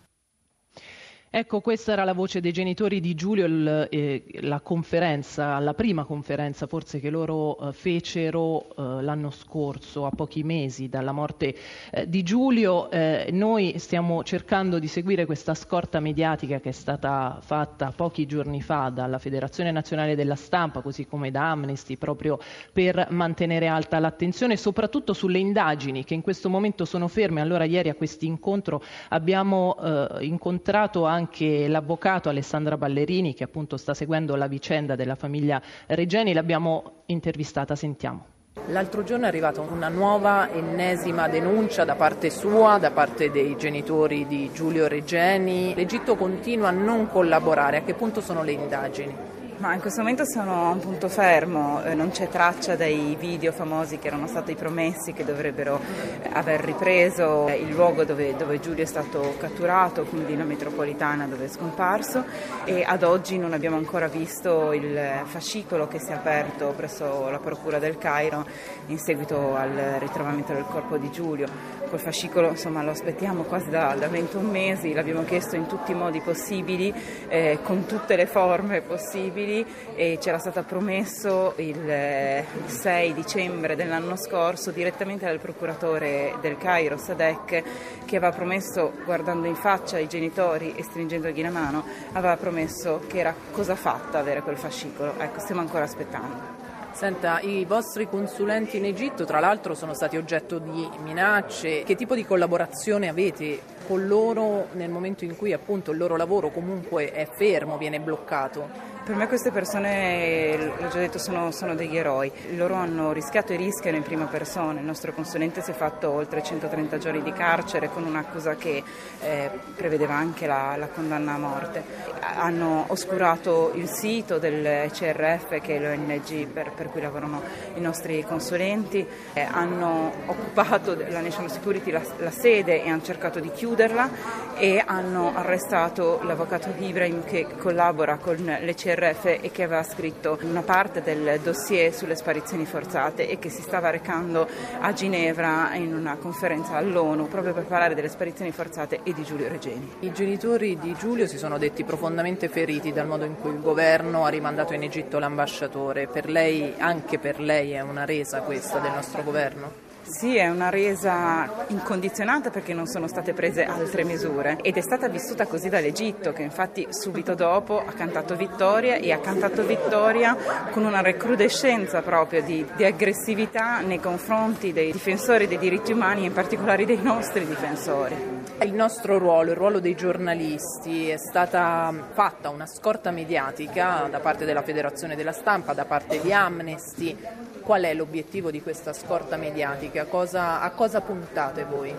Ecco, 1.37 1.59
questa 1.59 1.91
era 1.91 2.05
la 2.05 2.13
voce 2.13 2.39
dei 2.39 2.53
genitori 2.53 3.01
di 3.01 3.13
Giulio, 3.13 3.45
il, 3.45 3.87
eh, 3.91 4.23
la 4.39 4.61
conferenza, 4.61 5.59
la 5.59 5.73
prima 5.73 6.05
conferenza 6.05 6.65
forse 6.65 7.01
che 7.01 7.09
loro 7.09 7.59
eh, 7.59 7.73
fecero 7.73 8.69
eh, 8.69 9.03
l'anno 9.03 9.31
scorso, 9.31 10.05
a 10.05 10.11
pochi 10.11 10.43
mesi 10.43 10.87
dalla 10.87 11.11
morte 11.11 11.53
eh, 11.91 12.07
di 12.07 12.23
Giulio. 12.23 12.89
Eh, 12.89 13.31
noi 13.33 13.77
stiamo 13.79 14.23
cercando 14.23 14.79
di 14.79 14.87
seguire 14.87 15.25
questa 15.25 15.55
scorta 15.55 15.99
mediatica 15.99 16.61
che 16.61 16.69
è 16.69 16.71
stata 16.71 17.39
fatta 17.41 17.91
pochi 17.93 18.25
giorni 18.25 18.61
fa 18.61 18.87
dalla 18.87 19.19
Federazione 19.19 19.71
Nazionale 19.71 20.15
della 20.15 20.35
Stampa, 20.35 20.79
così 20.79 21.05
come 21.05 21.31
da 21.31 21.51
Amnesty, 21.51 21.97
proprio 21.97 22.39
per 22.71 23.07
mantenere 23.09 23.67
alta 23.67 23.99
l'attenzione, 23.99 24.55
soprattutto 24.55 25.11
sulle 25.11 25.39
indagini 25.39 26.05
che 26.05 26.13
in 26.13 26.21
questo 26.21 26.47
momento 26.49 26.85
sono 26.85 27.09
ferme. 27.09 27.41
Allora 27.41 27.65
ieri 27.65 27.89
a 27.89 27.95
questo 27.95 28.23
incontro 28.23 28.81
abbiamo 29.09 29.75
eh, 29.81 30.23
incontrato 30.23 31.03
anche 31.03 31.23
anche 31.25 31.67
l'avvocato 31.67 32.29
Alessandra 32.29 32.77
Ballerini 32.77 33.33
che 33.33 33.43
appunto 33.43 33.77
sta 33.77 33.95
seguendo 33.95 34.35
la 34.35 34.47
vicenda 34.47 34.95
della 34.95 35.15
famiglia 35.15 35.59
Regeni, 35.87 36.33
l'abbiamo 36.33 37.03
intervistata, 37.07 37.75
sentiamo. 37.75 38.33
L'altro 38.67 39.03
giorno 39.03 39.25
è 39.25 39.27
arrivata 39.27 39.59
una 39.61 39.89
nuova 39.89 40.49
ennesima 40.51 41.27
denuncia 41.27 41.83
da 41.83 41.95
parte 41.95 42.29
sua, 42.29 42.77
da 42.77 42.91
parte 42.91 43.29
dei 43.29 43.57
genitori 43.57 44.25
di 44.27 44.49
Giulio 44.53 44.87
Regeni. 44.87 45.73
L'Egitto 45.75 46.15
continua 46.15 46.69
a 46.69 46.71
non 46.71 47.09
collaborare, 47.09 47.77
a 47.77 47.81
che 47.81 47.93
punto 47.95 48.21
sono 48.21 48.43
le 48.43 48.51
indagini? 48.51 49.15
Ma 49.57 49.73
in 49.73 49.79
questo 49.79 50.01
momento 50.01 50.25
sono 50.25 50.67
a 50.67 50.69
un 50.71 50.79
punto 50.79 51.07
fermo, 51.07 51.81
eh, 51.85 51.93
non 51.93 52.11
c'è 52.11 52.27
traccia 52.27 52.75
dei 52.75 53.15
video 53.17 53.53
famosi 53.53 53.97
che 53.99 54.07
erano 54.07 54.27
stati 54.27 54.53
promessi 54.53 55.13
che 55.13 55.23
dovrebbero 55.23 55.79
eh, 55.79 56.29
aver 56.33 56.59
ripreso 56.59 57.47
il 57.47 57.69
luogo 57.69 58.03
dove, 58.03 58.35
dove, 58.35 58.59
Giulio 58.59 58.83
è 58.83 58.87
stato 58.87 59.35
catturato, 59.39 60.03
quindi 60.03 60.35
la 60.35 60.43
metropolitana 60.43 61.25
dove 61.25 61.45
è 61.45 61.47
scomparso 61.47 62.25
e 62.65 62.83
ad 62.85 63.03
oggi 63.03 63.37
non 63.37 63.53
abbiamo 63.53 63.77
ancora 63.77 64.07
visto 64.07 64.73
il 64.73 65.21
fascicolo 65.23 65.87
che 65.87 65.99
si 65.99 66.11
è 66.11 66.15
aperto 66.15 66.73
presso 66.75 67.29
la 67.29 67.39
Procura 67.39 67.79
del 67.79 67.97
Cairo 67.97 68.45
in 68.87 68.99
seguito 68.99 69.55
al 69.55 69.95
ritrovamento 69.99 70.51
del 70.51 70.65
corpo 70.65 70.97
di 70.97 71.09
Giulio. 71.11 71.47
Quel 71.87 71.99
fascicolo 71.99 72.49
insomma, 72.49 72.81
lo 72.81 72.91
aspettiamo 72.91 73.43
quasi 73.43 73.69
da, 73.69 73.95
da 73.97 74.07
21 74.07 74.49
mesi, 74.49 74.93
l'abbiamo 74.93 75.23
chiesto 75.23 75.55
in 75.55 75.67
tutti 75.67 75.91
i 75.91 75.95
modi 75.95 76.19
possibili, 76.19 76.93
eh, 77.27 77.59
con 77.63 77.85
tutte 77.85 78.15
le 78.15 78.25
forme 78.25 78.81
possibili 78.81 79.65
e 79.95 80.17
c'era 80.19 80.39
stato 80.39 80.63
promesso 80.63 81.53
il 81.57 82.43
6 82.65 83.13
dicembre 83.13 83.75
dell'anno 83.75 84.15
scorso 84.15 84.71
direttamente 84.71 85.25
dal 85.25 85.39
procuratore 85.39 86.35
del 86.41 86.57
Cairo, 86.57 86.97
Sadek, 86.97 87.63
che 88.05 88.17
aveva 88.17 88.31
promesso, 88.31 88.91
guardando 89.05 89.47
in 89.47 89.55
faccia 89.55 89.97
i 89.97 90.07
genitori 90.07 90.73
e 90.75 90.83
stringendogli 90.83 91.41
la 91.41 91.49
mano, 91.49 91.83
aveva 92.13 92.35
promesso 92.37 93.01
che 93.07 93.19
era 93.19 93.33
cosa 93.51 93.75
fatta 93.75 94.19
avere 94.19 94.41
quel 94.41 94.57
fascicolo. 94.57 95.13
Ecco, 95.17 95.39
stiamo 95.39 95.61
ancora 95.61 95.83
aspettando. 95.83 96.64
Senta, 96.95 97.41
i 97.41 97.65
vostri 97.65 98.07
consulenti 98.07 98.77
in 98.77 98.85
Egitto 98.85 99.25
tra 99.25 99.41
l'altro 99.41 99.75
sono 99.75 99.93
stati 99.93 100.15
oggetto 100.15 100.59
di 100.59 100.89
minacce. 101.03 101.83
Che 101.83 101.93
tipo 101.93 102.15
di 102.15 102.25
collaborazione 102.25 103.09
avete 103.09 103.59
con 103.85 104.07
loro 104.07 104.67
nel 104.71 104.89
momento 104.89 105.25
in 105.25 105.35
cui 105.35 105.51
appunto 105.51 105.91
il 105.91 105.97
loro 105.97 106.15
lavoro 106.15 106.51
comunque 106.51 107.11
è 107.11 107.27
fermo, 107.29 107.77
viene 107.77 107.99
bloccato? 107.99 108.94
Per 109.05 109.15
me 109.15 109.27
queste 109.27 109.51
persone, 109.51 110.57
l'ho 110.57 110.87
già 110.87 110.97
detto, 110.97 111.19
sono, 111.19 111.51
sono, 111.51 111.75
degli 111.75 111.95
eroi. 111.95 112.31
Loro 112.55 112.73
hanno 112.73 113.11
rischiato 113.11 113.53
e 113.53 113.55
rischiano 113.55 113.97
in 113.97 114.01
prima 114.01 114.25
persona. 114.25 114.79
Il 114.79 114.85
nostro 114.85 115.13
consulente 115.13 115.61
si 115.61 115.69
è 115.69 115.73
fatto 115.75 116.09
oltre 116.09 116.41
130 116.41 116.97
giorni 116.97 117.21
di 117.21 117.31
carcere 117.31 117.91
con 117.91 118.03
un'accusa 118.03 118.55
che 118.55 118.81
eh, 119.21 119.51
prevedeva 119.75 120.15
anche 120.15 120.47
la, 120.47 120.75
la, 120.75 120.87
condanna 120.87 121.35
a 121.35 121.37
morte. 121.37 121.83
Hanno 122.19 122.85
oscurato 122.87 123.73
il 123.75 123.87
sito 123.87 124.39
del 124.39 124.89
CRF, 124.89 125.61
che 125.61 125.75
è 125.75 125.79
l'ONG 125.79 126.47
per, 126.47 126.71
per 126.71 126.89
cui 126.89 127.01
lavorano 127.01 127.43
i 127.75 127.81
nostri 127.81 128.23
consulenti, 128.23 129.05
eh, 129.33 129.41
hanno 129.41 130.13
occupato 130.25 130.97
la 131.09 131.21
National 131.21 131.51
Security 131.51 131.91
la, 131.91 132.01
la 132.17 132.31
sede 132.31 132.83
e 132.83 132.89
hanno 132.89 133.03
cercato 133.03 133.39
di 133.39 133.51
chiuderla 133.51 134.09
e 134.57 134.81
hanno 134.83 135.35
arrestato 135.35 136.21
l'avvocato 136.23 136.73
Ibrahim 136.75 137.23
che 137.23 137.45
collabora 137.55 138.17
con 138.17 138.37
le 138.37 138.73
CRF 138.73 138.93
CRF 138.95 139.25
e 139.41 139.51
che 139.51 139.63
aveva 139.63 139.83
scritto 139.83 140.39
una 140.43 140.61
parte 140.61 141.01
del 141.01 141.39
dossier 141.41 141.93
sulle 141.93 142.15
sparizioni 142.15 142.65
forzate 142.65 143.29
e 143.29 143.37
che 143.37 143.49
si 143.49 143.61
stava 143.61 143.89
recando 143.89 144.47
a 144.79 144.93
Ginevra 144.93 145.75
in 145.75 145.93
una 145.93 146.15
conferenza 146.15 146.77
all'ONU 146.77 147.27
proprio 147.27 147.53
per 147.53 147.65
parlare 147.65 147.93
delle 147.93 148.09
sparizioni 148.09 148.51
forzate 148.51 149.01
e 149.03 149.13
di 149.13 149.23
Giulio 149.23 149.49
Regeni. 149.49 149.95
I 149.99 150.13
genitori 150.13 150.79
di 150.79 150.95
Giulio 150.97 151.27
si 151.27 151.37
sono 151.37 151.57
detti 151.57 151.83
profondamente 151.83 152.47
feriti 152.47 152.93
dal 152.93 153.07
modo 153.07 153.25
in 153.25 153.35
cui 153.35 153.51
il 153.51 153.59
governo 153.59 154.25
ha 154.25 154.29
rimandato 154.29 154.73
in 154.73 154.83
Egitto 154.83 155.19
l'ambasciatore. 155.19 156.07
Per 156.07 156.29
lei, 156.29 156.73
anche 156.77 157.19
per 157.19 157.39
lei, 157.39 157.71
è 157.71 157.81
una 157.81 158.05
resa 158.05 158.41
questa 158.41 158.79
del 158.79 158.91
nostro 158.91 159.23
governo? 159.23 159.84
Sì, 160.07 160.37
è 160.37 160.47
una 160.47 160.69
resa 160.69 161.65
incondizionata 161.69 162.51
perché 162.51 162.75
non 162.75 162.85
sono 162.85 163.07
state 163.07 163.33
prese 163.33 163.65
altre 163.65 164.03
misure 164.03 164.57
ed 164.61 164.77
è 164.77 164.81
stata 164.81 165.07
vissuta 165.07 165.47
così 165.47 165.67
dall'Egitto 165.67 166.31
che 166.31 166.43
infatti 166.43 166.85
subito 166.91 167.33
dopo 167.33 167.79
ha 167.79 167.91
cantato 167.91 168.35
vittoria 168.35 168.97
e 168.97 169.11
ha 169.11 169.17
cantato 169.17 169.65
vittoria 169.65 170.37
con 170.69 170.85
una 170.85 171.01
recrudescenza 171.01 172.03
proprio 172.03 172.43
di, 172.43 172.63
di 172.75 172.85
aggressività 172.85 173.79
nei 173.79 173.99
confronti 173.99 174.71
dei 174.71 174.91
difensori 174.91 175.47
dei 175.47 175.57
diritti 175.57 175.91
umani 175.91 176.21
e 176.21 176.27
in 176.27 176.33
particolare 176.33 176.85
dei 176.85 177.01
nostri 177.01 177.45
difensori. 177.47 178.15
Il 178.61 178.73
nostro 178.73 179.17
ruolo, 179.17 179.51
il 179.51 179.57
ruolo 179.57 179.79
dei 179.79 179.95
giornalisti, 179.95 181.09
è 181.09 181.17
stata 181.17 181.91
fatta 182.13 182.49
una 182.49 182.67
scorta 182.67 183.09
mediatica 183.09 184.07
da 184.09 184.19
parte 184.19 184.45
della 184.45 184.61
Federazione 184.61 185.15
della 185.15 185.33
Stampa, 185.33 185.73
da 185.73 185.83
parte 185.83 186.21
di 186.21 186.31
Amnesty, 186.31 187.17
Qual 187.65 187.81
è 187.81 187.95
l'obiettivo 187.95 188.51
di 188.51 188.61
questa 188.61 188.93
scorta 188.93 189.37
mediatica? 189.37 190.05
Cosa, 190.05 190.61
a 190.61 190.69
cosa 190.69 191.01
puntate 191.01 191.63
voi? 191.63 191.91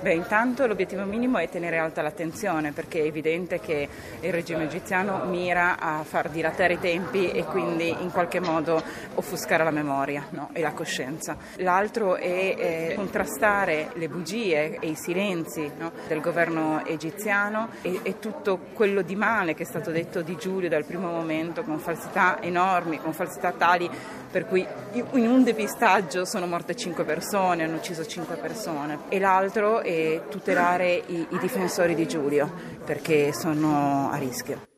Beh, 0.00 0.14
intanto 0.14 0.66
l'obiettivo 0.66 1.04
minimo 1.04 1.36
è 1.36 1.46
tenere 1.46 1.76
alta 1.76 2.00
l'attenzione 2.00 2.72
perché 2.72 3.00
è 3.02 3.04
evidente 3.04 3.60
che 3.60 3.86
il 4.20 4.32
regime 4.32 4.64
egiziano 4.64 5.26
mira 5.26 5.78
a 5.78 6.04
far 6.04 6.30
dilatare 6.30 6.72
i 6.72 6.78
tempi 6.78 7.30
e 7.32 7.44
quindi 7.44 7.90
in 7.90 8.10
qualche 8.10 8.40
modo 8.40 8.82
offuscare 9.16 9.62
la 9.62 9.70
memoria 9.70 10.24
no? 10.30 10.48
e 10.54 10.62
la 10.62 10.72
coscienza. 10.72 11.36
L'altro 11.56 12.16
è 12.16 12.54
eh, 12.56 12.92
contrastare 12.96 13.90
le 13.96 14.08
bugie 14.08 14.78
e 14.78 14.86
i 14.86 14.94
silenzi 14.94 15.70
no? 15.76 15.92
del 16.08 16.22
governo 16.22 16.82
egiziano 16.86 17.68
e, 17.82 18.00
e 18.04 18.18
tutto 18.18 18.58
quello 18.72 19.02
di 19.02 19.16
male 19.16 19.52
che 19.52 19.64
è 19.64 19.66
stato 19.66 19.90
detto 19.90 20.22
di 20.22 20.36
Giulio 20.36 20.70
dal 20.70 20.86
primo 20.86 21.10
momento 21.10 21.62
con 21.62 21.78
falsità 21.78 22.40
enormi, 22.40 22.98
con 22.98 23.12
falsità 23.12 23.52
tali 23.52 23.90
per 24.30 24.46
cui 24.46 24.64
in 25.14 25.28
un 25.28 25.42
depistaggio 25.42 26.24
sono 26.24 26.46
morte 26.46 26.76
5 26.76 27.04
persone, 27.04 27.64
hanno 27.64 27.76
ucciso 27.76 28.06
5 28.06 28.36
persone 28.36 28.98
e 29.08 29.18
l'altro 29.18 29.80
è 29.80 30.22
tutelare 30.28 31.02
i, 31.06 31.26
i 31.30 31.38
difensori 31.38 31.94
di 31.94 32.06
Giulio 32.06 32.50
perché 32.84 33.32
sono 33.32 34.10
a 34.10 34.16
rischio. 34.16 34.69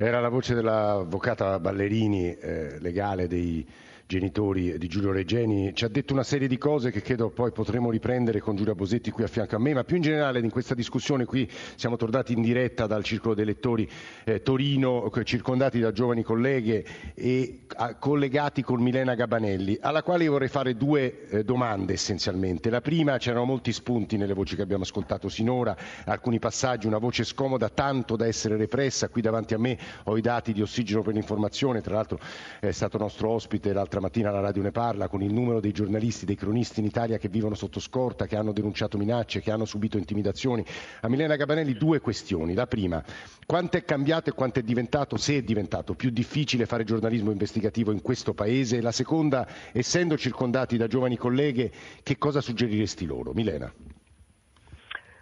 Era 0.00 0.20
la 0.20 0.28
voce 0.28 0.54
dell'avvocata 0.54 1.58
Ballerini, 1.58 2.32
eh, 2.32 2.78
legale 2.78 3.26
dei 3.26 3.66
genitori 4.08 4.78
di 4.78 4.88
Giulio 4.88 5.12
Regeni, 5.12 5.74
ci 5.74 5.84
ha 5.84 5.88
detto 5.88 6.14
una 6.14 6.22
serie 6.22 6.48
di 6.48 6.56
cose 6.56 6.90
che 6.90 7.02
credo 7.02 7.28
poi 7.28 7.52
potremo 7.52 7.90
riprendere 7.90 8.40
con 8.40 8.56
Giulia 8.56 8.74
Bosetti 8.74 9.10
qui 9.10 9.22
a 9.22 9.26
fianco 9.26 9.56
a 9.56 9.58
me, 9.58 9.74
ma 9.74 9.84
più 9.84 9.96
in 9.96 10.02
generale 10.02 10.40
in 10.40 10.50
questa 10.50 10.74
discussione 10.74 11.26
qui 11.26 11.46
siamo 11.74 11.96
tornati 11.96 12.32
in 12.32 12.40
diretta 12.40 12.86
dal 12.86 13.04
Circolo 13.04 13.34
dei 13.34 13.44
Lettori 13.44 13.86
eh, 14.24 14.40
Torino, 14.40 15.12
circondati 15.24 15.78
da 15.78 15.92
giovani 15.92 16.22
colleghe 16.22 16.86
e 17.14 17.64
a, 17.76 17.96
collegati 17.96 18.62
con 18.62 18.80
Milena 18.80 19.14
Gabanelli, 19.14 19.76
alla 19.78 20.02
quale 20.02 20.24
io 20.24 20.30
vorrei 20.32 20.48
fare 20.48 20.74
due 20.74 21.28
eh, 21.28 21.44
domande 21.44 21.92
essenzialmente. 21.92 22.70
La 22.70 22.80
prima, 22.80 23.18
c'erano 23.18 23.44
molti 23.44 23.72
spunti 23.72 24.16
nelle 24.16 24.32
voci 24.32 24.56
che 24.56 24.62
abbiamo 24.62 24.84
ascoltato 24.84 25.28
sinora, 25.28 25.76
alcuni 26.06 26.38
passaggi, 26.38 26.86
una 26.86 26.96
voce 26.96 27.24
scomoda 27.24 27.68
tanto 27.68 28.16
da 28.16 28.26
essere 28.26 28.56
repressa, 28.56 29.10
qui 29.10 29.20
davanti 29.20 29.52
a 29.52 29.58
me 29.58 29.76
ho 30.04 30.16
i 30.16 30.20
dati 30.20 30.52
di 30.52 30.62
Ossigeno 30.62 31.02
per 31.02 31.14
l'informazione, 31.14 31.80
tra 31.80 31.94
l'altro 31.94 32.18
è 32.60 32.70
stato 32.70 32.98
nostro 32.98 33.30
ospite 33.30 33.72
l'altra 33.72 34.00
mattina 34.00 34.30
la 34.30 34.40
radio 34.40 34.62
ne 34.62 34.70
parla, 34.70 35.08
con 35.08 35.22
il 35.22 35.32
numero 35.32 35.60
dei 35.60 35.72
giornalisti, 35.72 36.24
dei 36.24 36.36
cronisti 36.36 36.80
in 36.80 36.86
Italia 36.86 37.18
che 37.18 37.28
vivono 37.28 37.54
sotto 37.54 37.80
scorta, 37.80 38.26
che 38.26 38.36
hanno 38.36 38.52
denunciato 38.52 38.98
minacce, 38.98 39.40
che 39.40 39.50
hanno 39.50 39.64
subito 39.64 39.98
intimidazioni. 39.98 40.64
A 41.00 41.08
Milena 41.08 41.36
Gabanelli 41.36 41.74
due 41.74 42.00
questioni. 42.00 42.54
La 42.54 42.66
prima, 42.66 43.02
quanto 43.46 43.76
è 43.76 43.84
cambiato 43.84 44.30
e 44.30 44.32
quanto 44.32 44.58
è 44.58 44.62
diventato, 44.62 45.16
se 45.16 45.36
è 45.36 45.42
diventato, 45.42 45.94
più 45.94 46.10
difficile 46.10 46.66
fare 46.66 46.84
giornalismo 46.84 47.30
investigativo 47.30 47.92
in 47.92 48.02
questo 48.02 48.34
Paese? 48.34 48.80
La 48.80 48.92
seconda, 48.92 49.46
essendo 49.72 50.16
circondati 50.16 50.76
da 50.76 50.86
giovani 50.86 51.16
colleghe, 51.16 51.70
che 52.02 52.18
cosa 52.18 52.40
suggeriresti 52.40 53.06
loro? 53.06 53.32
Milena. 53.32 53.72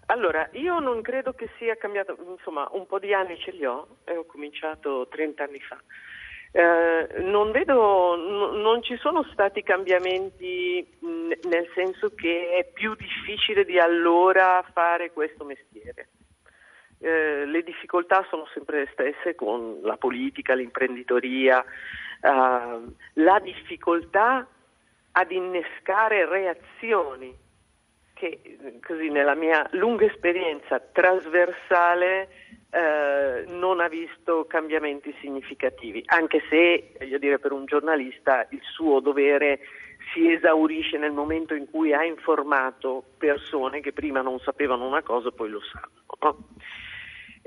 Allora, 0.07 0.49
io 0.53 0.79
non 0.79 1.03
credo 1.03 1.33
che 1.33 1.49
sia 1.59 1.75
cambiato, 1.77 2.17
insomma, 2.29 2.69
un 2.73 2.87
po' 2.87 3.01
di 3.01 3.13
anni 3.13 3.39
ce 3.39 3.51
li 3.51 3.65
ho 3.65 3.99
e 4.05 4.17
ho 4.17 4.25
cominciato 4.25 5.09
30 5.09 5.43
anni 5.43 5.61
fa. 5.61 5.81
Eh, 6.53 7.23
non 7.23 7.51
vedo, 7.51 8.15
n- 8.17 8.61
non 8.61 8.83
ci 8.83 8.97
sono 8.99 9.25
stati 9.33 9.63
cambiamenti 9.63 10.87
mh, 11.01 11.49
nel 11.49 11.69
senso 11.75 12.15
che 12.15 12.55
è 12.57 12.65
più 12.73 12.95
difficile 12.95 13.65
di 13.65 13.81
allora 13.81 14.65
fare 14.73 15.11
questo 15.11 15.45
mestiere. 15.45 16.09
Eh, 17.01 17.45
le 17.45 17.63
difficoltà 17.63 18.25
sono 18.31 18.47
sempre 18.55 18.85
le 18.85 18.89
stesse 18.93 19.35
con 19.35 19.81
la 19.83 19.97
politica, 19.97 20.55
l'imprenditoria, 20.55 21.63
eh, 21.63 22.81
la 23.15 23.39
difficoltà 23.41 24.47
ad 25.13 25.31
innescare 25.33 26.27
reazioni 26.27 27.45
che 28.17 28.41
così 28.85 29.11
nella 29.11 29.35
mia 29.35 29.67
lunga 29.73 30.07
esperienza 30.07 30.81
trasversale 30.81 32.29
eh, 32.71 33.45
non 33.49 33.81
ha 33.81 33.89
visto 33.89 34.47
cambiamenti 34.47 35.15
significativi, 35.21 36.03
anche 36.07 36.43
se 36.49 36.95
voglio 36.99 37.19
dire, 37.19 37.39
per 37.39 37.53
un 37.53 37.67
giornalista 37.67 38.47
il 38.51 38.63
suo 38.63 39.01
dovere 39.01 39.61
si 40.15 40.33
esaurisce 40.33 40.97
nel 40.97 41.13
momento 41.13 41.55
in 41.55 41.69
cui 41.71 41.93
ha 41.93 42.05
informato 42.05 43.05
persone 43.19 43.81
che 43.81 43.93
prima 43.93 44.23
non 44.23 44.39
sapevano 44.39 44.87
una 44.87 45.03
cosa 45.03 45.29
e 45.29 45.33
poi 45.33 45.51
lo 45.51 45.61
sanno. 45.61 45.91
No? 46.21 46.49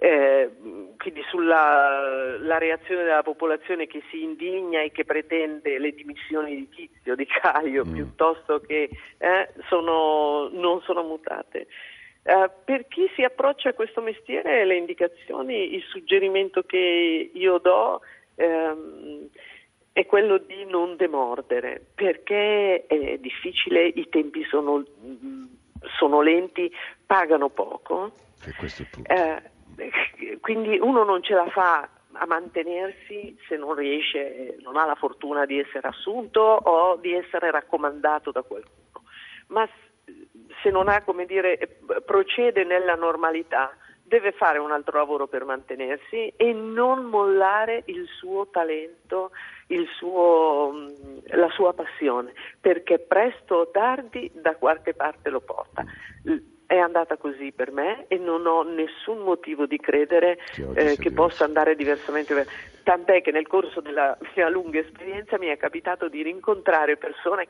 Eh, 0.01 0.49
quindi 0.97 1.21
sulla 1.27 2.57
reazione 2.57 3.03
della 3.03 3.21
popolazione 3.21 3.85
che 3.85 4.01
si 4.09 4.23
indigna 4.23 4.79
e 4.81 4.91
che 4.91 5.03
pretende 5.03 5.77
le 5.77 5.91
dimissioni 5.91 6.55
di 6.55 6.69
Tizio, 6.69 7.15
di 7.15 7.25
Caio, 7.25 7.85
mm. 7.85 7.93
piuttosto 7.93 8.61
che 8.61 8.89
eh, 9.17 9.49
sono, 9.67 10.47
non 10.53 10.81
sono 10.83 11.03
mutate. 11.03 11.67
Eh, 12.23 12.49
per 12.63 12.87
chi 12.87 13.11
si 13.13 13.23
approccia 13.23 13.69
a 13.69 13.73
questo 13.73 13.99
mestiere, 13.99 14.63
le 14.63 14.77
indicazioni, 14.77 15.75
il 15.75 15.83
suggerimento 15.83 16.63
che 16.63 17.31
io 17.33 17.57
do 17.57 17.99
ehm, 18.35 19.27
è 19.91 20.05
quello 20.05 20.37
di 20.37 20.63
non 20.63 20.95
demordere, 20.95 21.85
perché 21.93 22.85
è 22.87 23.17
difficile, 23.17 23.85
i 23.85 24.07
tempi 24.07 24.45
sono, 24.45 24.81
sono 25.97 26.21
lenti, 26.21 26.71
pagano 27.05 27.49
poco. 27.49 28.13
E 28.45 28.53
questo 28.57 28.83
è 28.83 28.85
il 28.85 28.91
punto. 28.91 29.57
Quindi 30.41 30.77
uno 30.79 31.03
non 31.03 31.21
ce 31.23 31.33
la 31.33 31.47
fa 31.49 31.87
a 32.11 32.25
mantenersi 32.25 33.37
se 33.47 33.55
non 33.55 33.75
riesce, 33.75 34.57
non 34.61 34.77
ha 34.77 34.85
la 34.85 34.95
fortuna 34.95 35.45
di 35.45 35.59
essere 35.59 35.87
assunto 35.87 36.41
o 36.41 36.97
di 36.97 37.13
essere 37.13 37.51
raccomandato 37.51 38.31
da 38.31 38.41
qualcuno. 38.41 39.03
Ma 39.47 39.67
se 40.61 40.69
non 40.69 40.89
ha, 40.89 41.01
come 41.03 41.25
dire, 41.25 41.79
procede 42.05 42.63
nella 42.63 42.95
normalità, 42.95 43.75
deve 44.03 44.31
fare 44.31 44.57
un 44.57 44.71
altro 44.71 44.97
lavoro 44.97 45.27
per 45.27 45.45
mantenersi 45.45 46.33
e 46.35 46.51
non 46.51 47.05
mollare 47.05 47.83
il 47.85 48.07
suo 48.07 48.47
talento, 48.47 49.31
il 49.67 49.87
suo, 49.97 50.73
la 51.27 51.49
sua 51.51 51.73
passione, 51.73 52.33
perché 52.59 52.97
presto 52.97 53.55
o 53.55 53.69
tardi 53.69 54.31
da 54.33 54.55
qualche 54.55 54.95
parte 54.95 55.29
lo 55.29 55.41
porta 55.41 55.85
è 56.69 56.77
andata 56.77 57.17
così 57.17 57.51
per 57.51 57.71
me 57.71 58.05
e 58.07 58.19
non 58.19 58.45
ho 58.45 58.61
nessun 58.61 59.23
motivo 59.23 59.65
di 59.65 59.79
credere 59.79 60.37
eh, 60.75 60.97
che 60.99 61.09
possa 61.09 61.43
andare 61.43 61.75
diversamente. 61.75 62.45
Tant'è 62.83 63.21
che 63.21 63.31
nel 63.31 63.47
corso 63.47 63.81
della 63.81 64.17
mia 64.35 64.49
lunga 64.49 64.79
esperienza 64.79 65.37
mi 65.37 65.47
è 65.47 65.57
capitato 65.57 66.07
di 66.07 66.23
rincontrare 66.23 66.97
persone 66.97 67.45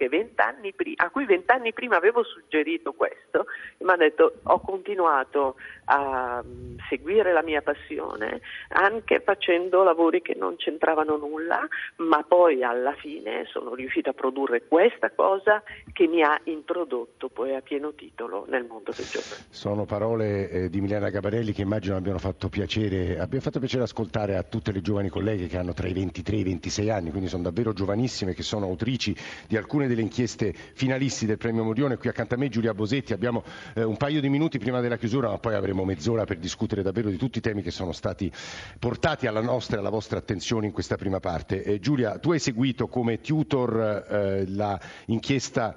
pri- 0.75 0.93
a 0.97 1.09
cui 1.09 1.25
vent'anni 1.25 1.73
prima 1.73 1.97
avevo 1.97 2.23
suggerito 2.23 2.93
questo 2.93 3.45
e 3.77 3.83
mi 3.83 3.89
hanno 3.91 4.03
detto 4.03 4.33
ho 4.43 4.59
continuato 4.59 5.55
a 5.85 6.43
mm, 6.43 6.77
seguire 6.89 7.31
la 7.33 7.43
mia 7.43 7.61
passione 7.61 8.41
anche 8.69 9.21
facendo 9.21 9.83
lavori 9.83 10.21
che 10.21 10.35
non 10.35 10.55
c'entravano 10.55 11.17
nulla, 11.17 11.67
ma 11.97 12.23
poi 12.27 12.63
alla 12.63 12.93
fine 12.93 13.45
sono 13.51 13.73
riuscita 13.73 14.11
a 14.11 14.13
produrre 14.13 14.63
questa 14.67 15.11
cosa 15.11 15.63
che 15.91 16.07
mi 16.07 16.21
ha 16.21 16.39
introdotto 16.45 17.29
poi 17.29 17.55
a 17.55 17.61
pieno 17.61 17.93
titolo 17.93 18.45
nel 18.49 18.65
mondo 18.65 18.91
del 18.95 19.05
gioco. 19.05 19.35
Sono 19.49 19.85
parole 19.85 20.49
eh, 20.49 20.69
di 20.69 20.81
Milena 20.81 21.09
Gabarelli 21.09 21.53
che 21.53 21.61
immagino 21.61 21.95
abbiano 21.95 22.19
fatto 22.19 22.49
piacere, 22.49 23.19
abbiamo 23.19 23.43
fatto 23.43 23.59
piacere 23.59 23.83
ascoltare 23.83 24.35
a 24.35 24.43
tutte 24.43 24.71
le 24.71 24.81
giovani 24.81 25.09
colleghe 25.19 25.47
che 25.47 25.57
hanno 25.57 25.73
tra 25.73 25.85
i 25.87 25.93
23 25.93 26.37
e 26.37 26.39
i 26.39 26.43
26 26.43 26.89
anni, 26.89 27.09
quindi 27.09 27.27
sono 27.27 27.43
davvero 27.43 27.73
giovanissime, 27.73 28.33
che 28.33 28.41
sono 28.41 28.67
autrici 28.67 29.13
di 29.47 29.57
alcune 29.57 29.87
delle 29.87 30.01
inchieste 30.01 30.53
finalisti 30.73 31.25
del 31.25 31.37
premio 31.37 31.65
Morione. 31.65 31.97
Qui 31.97 32.07
accanto 32.07 32.35
a 32.35 32.37
me 32.37 32.47
Giulia 32.47 32.73
Bosetti, 32.73 33.11
abbiamo 33.11 33.43
eh, 33.73 33.83
un 33.83 33.97
paio 33.97 34.21
di 34.21 34.29
minuti 34.29 34.59
prima 34.59 34.79
della 34.79 34.97
chiusura, 34.97 35.29
ma 35.29 35.37
poi 35.37 35.55
avremo 35.55 35.83
mezz'ora 35.83 36.23
per 36.23 36.37
discutere 36.37 36.83
davvero 36.83 37.09
di 37.09 37.17
tutti 37.17 37.39
i 37.39 37.41
temi 37.41 37.61
che 37.61 37.71
sono 37.71 37.91
stati 37.91 38.31
portati 38.79 39.27
alla 39.27 39.41
nostra 39.41 39.75
e 39.75 39.79
alla 39.79 39.89
vostra 39.89 40.19
attenzione 40.19 40.67
in 40.67 40.71
questa 40.71 40.95
prima 40.95 41.19
parte. 41.19 41.63
Eh, 41.63 41.79
Giulia, 41.79 42.17
tu 42.17 42.31
hai 42.31 42.39
seguito 42.39 42.87
come 42.87 43.19
tutor 43.19 44.05
eh, 44.09 44.45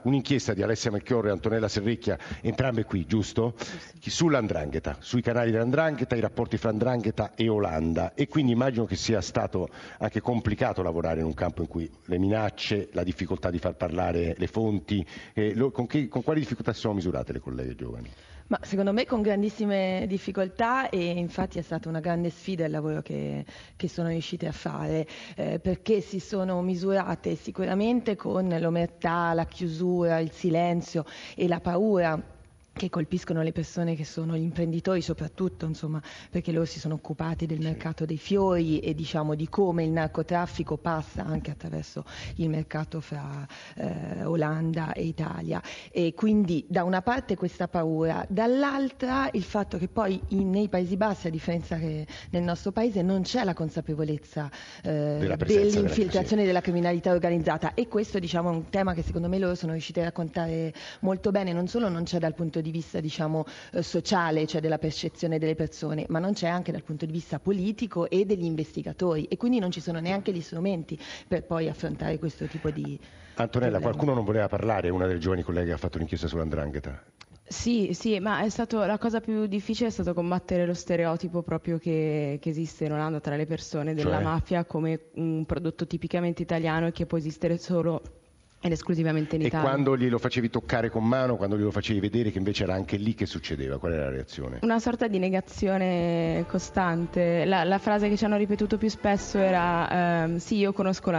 un'inchiesta 0.03 0.55
di 0.55 0.63
Alessia 0.63 0.93
Melchiorre 0.93 1.29
e 1.29 1.33
Antonella 1.33 1.67
Serrecchia, 1.67 2.17
entrambe 2.43 2.85
qui, 2.85 3.07
giusto? 3.07 3.55
Sull'andrangheta, 3.99 4.99
sui 5.01 5.21
canali 5.21 5.51
dell'andrangheta, 5.51 6.15
i 6.15 6.21
rapporti 6.21 6.59
fra 6.59 6.71
andrangheta 6.71 7.33
e 7.35 7.49
Olanda 7.49 8.15
e 8.15 8.29
quindi 8.29 8.53
immagino 8.53 8.85
che 8.85 8.95
sia 8.97 9.21
stato 9.33 9.69
anche 9.99 10.21
complicato 10.21 10.83
lavorare 10.83 11.21
in 11.21 11.27
un 11.27 11.33
campo 11.35 11.63
in 11.63 11.69
cui 11.69 11.91
le 12.05 12.19
minacce, 12.19 12.91
la 12.93 13.03
difficoltà 13.03 13.51
di 13.51 13.59
far 13.59 13.75
parlare 13.75 14.35
le 14.37 14.47
fonti, 14.47 15.05
eh, 15.33 15.55
lo, 15.55 15.71
con, 15.71 15.87
che, 15.87 16.07
con 16.09 16.23
quali 16.23 16.41
difficoltà 16.41 16.75
si 16.75 16.81
sono 16.81 16.95
misurate 16.95 17.33
le 17.33 17.41
colleghe 17.41 17.75
giovani? 17.75 18.11
Ma 18.49 18.59
secondo 18.61 18.93
me 18.93 19.07
con 19.07 19.23
grandissime 19.23 20.05
difficoltà 20.07 20.91
e 20.91 21.03
infatti 21.03 21.59
è 21.59 21.63
stata 21.63 21.89
una 21.89 22.01
grande 22.01 22.29
sfida 22.29 22.67
il 22.67 22.71
lavoro 22.71 23.01
che, 23.01 23.47
che 23.77 23.89
sono 23.89 24.09
riuscite 24.09 24.47
a 24.47 24.53
fare, 24.53 25.07
eh, 25.37 25.59
perché 25.59 26.03
si 26.03 26.21
sono 26.21 26.61
misurate 26.61 27.35
sicuramente 27.35 28.15
con 28.15 28.55
l'omertà, 28.61 29.33
la 29.33 29.47
chiusura, 29.47 30.19
il 30.19 30.33
silenzio 30.33 31.07
e 31.35 31.49
la 31.49 31.61
paura 31.61 32.41
che 32.73 32.89
colpiscono 32.89 33.43
le 33.43 33.53
persone 33.53 33.95
che 33.95 34.05
sono 34.05 34.37
gli 34.37 34.43
imprenditori 34.43 35.03
soprattutto, 35.03 35.67
insomma, 35.67 36.03
perché 36.31 36.53
loro 36.53 36.65
si 36.65 36.79
sono 36.79 36.95
occupati 36.95 37.47
del 37.47 37.61
mercato 37.61 38.05
dei 38.05 38.17
fiori 38.17 38.81
e 38.81 38.95
diciamo 38.95 39.35
di 39.35 39.49
come 39.49 39.85
il 39.85 39.91
narcotraffico 39.91 40.79
passa 40.79 41.25
anche 41.25 41.51
attraverso 41.51 42.05
il 42.37 42.49
mercato 42.49 43.01
fra 43.01 43.47
eh, 43.77 44.25
Olanda 44.25 44.93
e 44.93 45.05
Italia. 45.05 45.63
E 45.91 46.15
quindi 46.15 46.65
da 46.69 46.85
una 46.85 47.03
parte 47.03 47.37
questa 47.37 47.69
paura, 47.69 48.25
dall'altra 48.29 49.29
il 49.33 49.45
fatto 49.45 49.77
che 49.79 49.89
poi 49.89 50.21
in, 50.29 50.51
nei 50.51 50.69
Paesi 50.69 50.97
Bassi, 50.97 51.27
a 51.27 51.31
differenza 51.31 51.77
che 51.77 52.07
nel 52.31 52.43
nostro 52.43 52.73
paese, 52.73 53.03
non 53.03 53.23
c'è 53.23 53.45
la 53.45 53.55
consapevolezza 53.55 54.51
eh, 54.83 55.37
dell'infiltrazione 55.37 56.43
della, 56.43 56.47
della 56.47 56.61
criminalità 56.61 57.13
organizzata. 57.13 57.75
E 57.75 57.87
questo 57.89 58.19
diciamo, 58.19 58.51
è 58.51 58.55
un 58.55 58.71
tema 58.71 58.95
che 58.95 59.03
secondo 59.03 59.29
me 59.29 59.39
loro 59.39 59.55
sono 59.55 59.73
riusciti 59.73 60.01
a 60.01 60.05
raccontare 60.05 60.73
molto 61.01 61.31
bene, 61.31 61.53
non 61.53 61.69
solo 61.69 61.89
non 61.89 62.05
c'è 62.05 62.19
dal 62.19 62.35
punto 62.35 62.61
di 62.61 62.62
vista 62.71 63.01
diciamo, 63.01 63.45
eh, 63.73 63.83
sociale, 63.83 64.47
cioè 64.47 64.61
della 64.61 64.79
percezione 64.79 65.39
delle 65.39 65.55
persone, 65.55 66.05
ma 66.09 66.19
non 66.19 66.33
c'è 66.33 66.49
anche 66.49 66.73
dal 66.73 66.83
punto 66.83 67.07
di 67.07 67.13
vista 67.13 67.39
politico 67.39 68.09
e 68.09 68.25
degli 68.25 68.45
investigatori 68.45 69.25
e 69.25 69.37
quindi 69.37 69.59
non 69.59 69.71
ci 69.71 69.81
sono 69.81 70.01
neanche 70.01 70.33
gli 70.33 70.41
strumenti 70.41 70.99
per 71.27 71.45
poi 71.45 71.69
affrontare 71.69 72.19
questo 72.19 72.47
tipo 72.47 72.71
di... 72.71 72.99
Antonella, 73.35 73.79
problema. 73.79 73.81
qualcuno 73.81 74.15
non 74.15 74.25
voleva 74.25 74.49
parlare, 74.49 74.91
una 74.91 75.07
delle 75.07 75.19
giovani 75.19 75.43
colleghe 75.43 75.67
che 75.67 75.73
ha 75.73 75.79
fatto 75.79 75.97
un'inchiesta 75.97 76.29
sull'andrangheta. 76.29 77.03
Sì, 77.45 77.91
sì, 77.93 78.19
ma 78.19 78.49
stato, 78.49 78.85
la 78.85 78.99
cosa 78.99 79.21
più 79.21 79.47
difficile 79.47 79.89
è 79.89 79.93
stato 79.93 80.15
combattere 80.15 80.65
lo 80.65 80.73
stereotipo 80.75 81.43
proprio 81.43 81.77
che, 81.77 82.39
che 82.41 82.49
esiste 82.49 82.87
in 82.87 82.93
Olanda 82.93 83.21
tra 83.21 83.37
le 83.37 83.45
persone 83.47 83.93
della 83.95 84.15
cioè? 84.15 84.23
mafia 84.23 84.65
come 84.65 85.09
un 85.17 85.45
prodotto 85.45 85.87
tipicamente 85.87 86.41
italiano 86.43 86.87
e 86.87 86.93
che 86.93 87.05
può 87.05 87.19
esistere 87.19 87.59
solo 87.59 88.22
ed 88.65 88.71
esclusivamente 88.71 89.35
in 89.35 89.43
Italia. 89.43 89.67
E 89.67 89.69
quando 89.69 89.97
glielo 89.97 90.19
facevi 90.19 90.49
toccare 90.49 90.89
con 90.89 91.05
mano, 91.05 91.35
quando 91.37 91.59
glielo 91.59 91.73
facevi 91.73 91.99
vedere 91.99 92.31
che 92.31 92.39
invece 92.39 92.63
era 92.63 92.75
anche 92.75 92.97
lì 92.97 93.13
che 93.15 93.27
succedeva, 93.27 93.79
qual 93.79 93.93
era 93.93 94.05
la 94.05 94.11
reazione? 94.11 94.61
Una 94.63 94.79
sorta 94.79 95.09
di 95.09 95.19
negazione 95.19 96.45
costante. 96.47 97.45
La, 97.45 97.65
la 97.65 97.79
frase 97.79 98.09
che 98.09 98.17
ci 98.17 98.25
hanno 98.25 98.37
ripetuto 98.37 98.79
più 98.79 98.89
spesso 98.89 99.39
era 99.39 100.23
ehm, 100.23 100.37
sì, 100.37 100.59
io 100.59 100.73
conosco, 100.73 101.11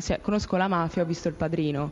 cioè, 0.00 0.20
conosco 0.20 0.56
la 0.56 0.68
mafia, 0.68 1.02
ho 1.02 1.04
visto 1.04 1.26
il 1.26 1.34
padrino. 1.34 1.90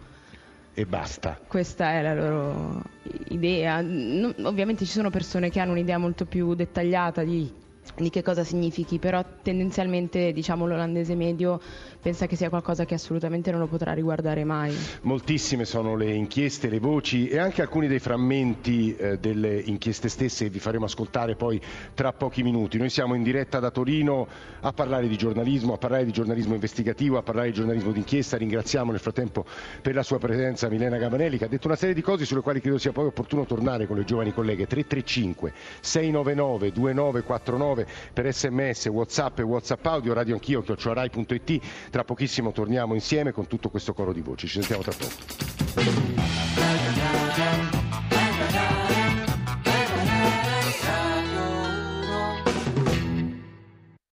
E 0.73 0.87
basta. 0.87 1.41
Questa 1.45 1.91
è 1.91 2.03
la 2.03 2.15
loro 2.15 2.83
idea. 3.31 3.81
No, 3.83 4.33
ovviamente 4.45 4.85
ci 4.85 4.93
sono 4.93 5.11
persone 5.11 5.51
che 5.51 5.59
hanno 5.59 5.73
un'idea 5.73 5.99
molto 5.99 6.25
più 6.25 6.55
dettagliata 6.55 7.25
di 7.25 7.53
di 7.97 8.11
che 8.11 8.23
cosa 8.23 8.45
significhi, 8.45 8.99
però 8.99 9.23
tendenzialmente 9.43 10.33
diciamo, 10.33 10.67
l'olandese 10.67 11.15
medio 11.15 11.61
pensa 12.01 12.27
che 12.27 12.37
sia 12.37 12.49
qualcosa 12.49 12.85
che 12.85 12.95
assolutamente 12.95 13.51
non 13.51 13.61
lo 13.61 13.67
potrà 13.67 13.93
riguardare 13.93 14.45
mai. 14.45 14.75
Moltissime 15.03 15.65
sono 15.65 15.95
le 15.97 16.13
inchieste, 16.13 16.69
le 16.69 16.79
voci 16.79 17.29
e 17.29 17.39
anche 17.39 17.63
alcuni 17.63 17.89
dei 17.89 17.99
frammenti 17.99 18.95
eh, 18.97 19.19
delle 19.19 19.59
inchieste 19.59 20.09
stesse 20.09 20.45
che 20.45 20.51
vi 20.51 20.59
faremo 20.59 20.87
ascoltare 20.87 21.37
poi 21.37 21.61
tra 21.95 22.13
pochi 22.13 22.43
minuti. 22.43 22.79
Noi 22.79 22.91
siamo 22.91 23.15
in 23.15 23.23
diretta 23.23 23.59
da 23.59 23.71
Torino 23.71 24.27
a 24.61 24.73
parlare 24.73 25.09
di 25.09 25.17
giornalismo, 25.17 25.75
a 25.75 25.79
parlare 25.79 26.05
di 26.05 26.13
giornalismo 26.13 26.55
investigativo, 26.55 27.19
a 27.19 27.23
parlare 27.23 27.49
di 27.49 27.55
giornalismo 27.55 27.93
d'inchiesta. 27.93 28.37
Ringraziamo 28.37 28.91
nel 28.91 29.01
frattempo 29.01 29.45
per 29.83 29.95
la 29.95 30.03
sua 30.03 30.19
presenza 30.19 30.69
Milena 30.69 30.97
Gabanelli 30.97 31.39
che 31.39 31.45
ha 31.45 31.49
detto 31.49 31.67
una 31.67 31.77
serie 31.77 31.95
di 31.95 32.03
cose 32.03 32.25
sulle 32.25 32.41
quali 32.41 32.61
credo 32.61 32.79
sia 32.79 32.93
poi 32.93 33.07
opportuno 33.07 33.45
tornare 33.45 33.87
con 33.87 33.97
le 33.97 34.05
giovani 34.05 34.33
colleghe. 34.33 34.67
335 34.67 35.53
699 35.81 36.73
2949 36.73 37.70
349 37.75 37.87
per 38.13 38.33
sms, 38.33 38.87
whatsapp 38.87 39.39
e 39.39 39.43
whatsapp 39.43 39.87
audio, 39.87 40.13
radio 40.13 40.35
anch'io, 40.35 40.63
chiocciorai.it. 40.63 41.61
Tra 41.91 42.05
pochissimo 42.05 42.53
torniamo 42.53 42.95
insieme 42.95 43.33
con 43.33 43.47
tutto 43.47 43.69
questo 43.71 43.93
coro 43.93 44.13
di 44.13 44.21
voci. 44.21 44.47
Ci 44.47 44.61
sentiamo 44.61 44.83
tra 44.83 44.93
poco. 44.93 46.70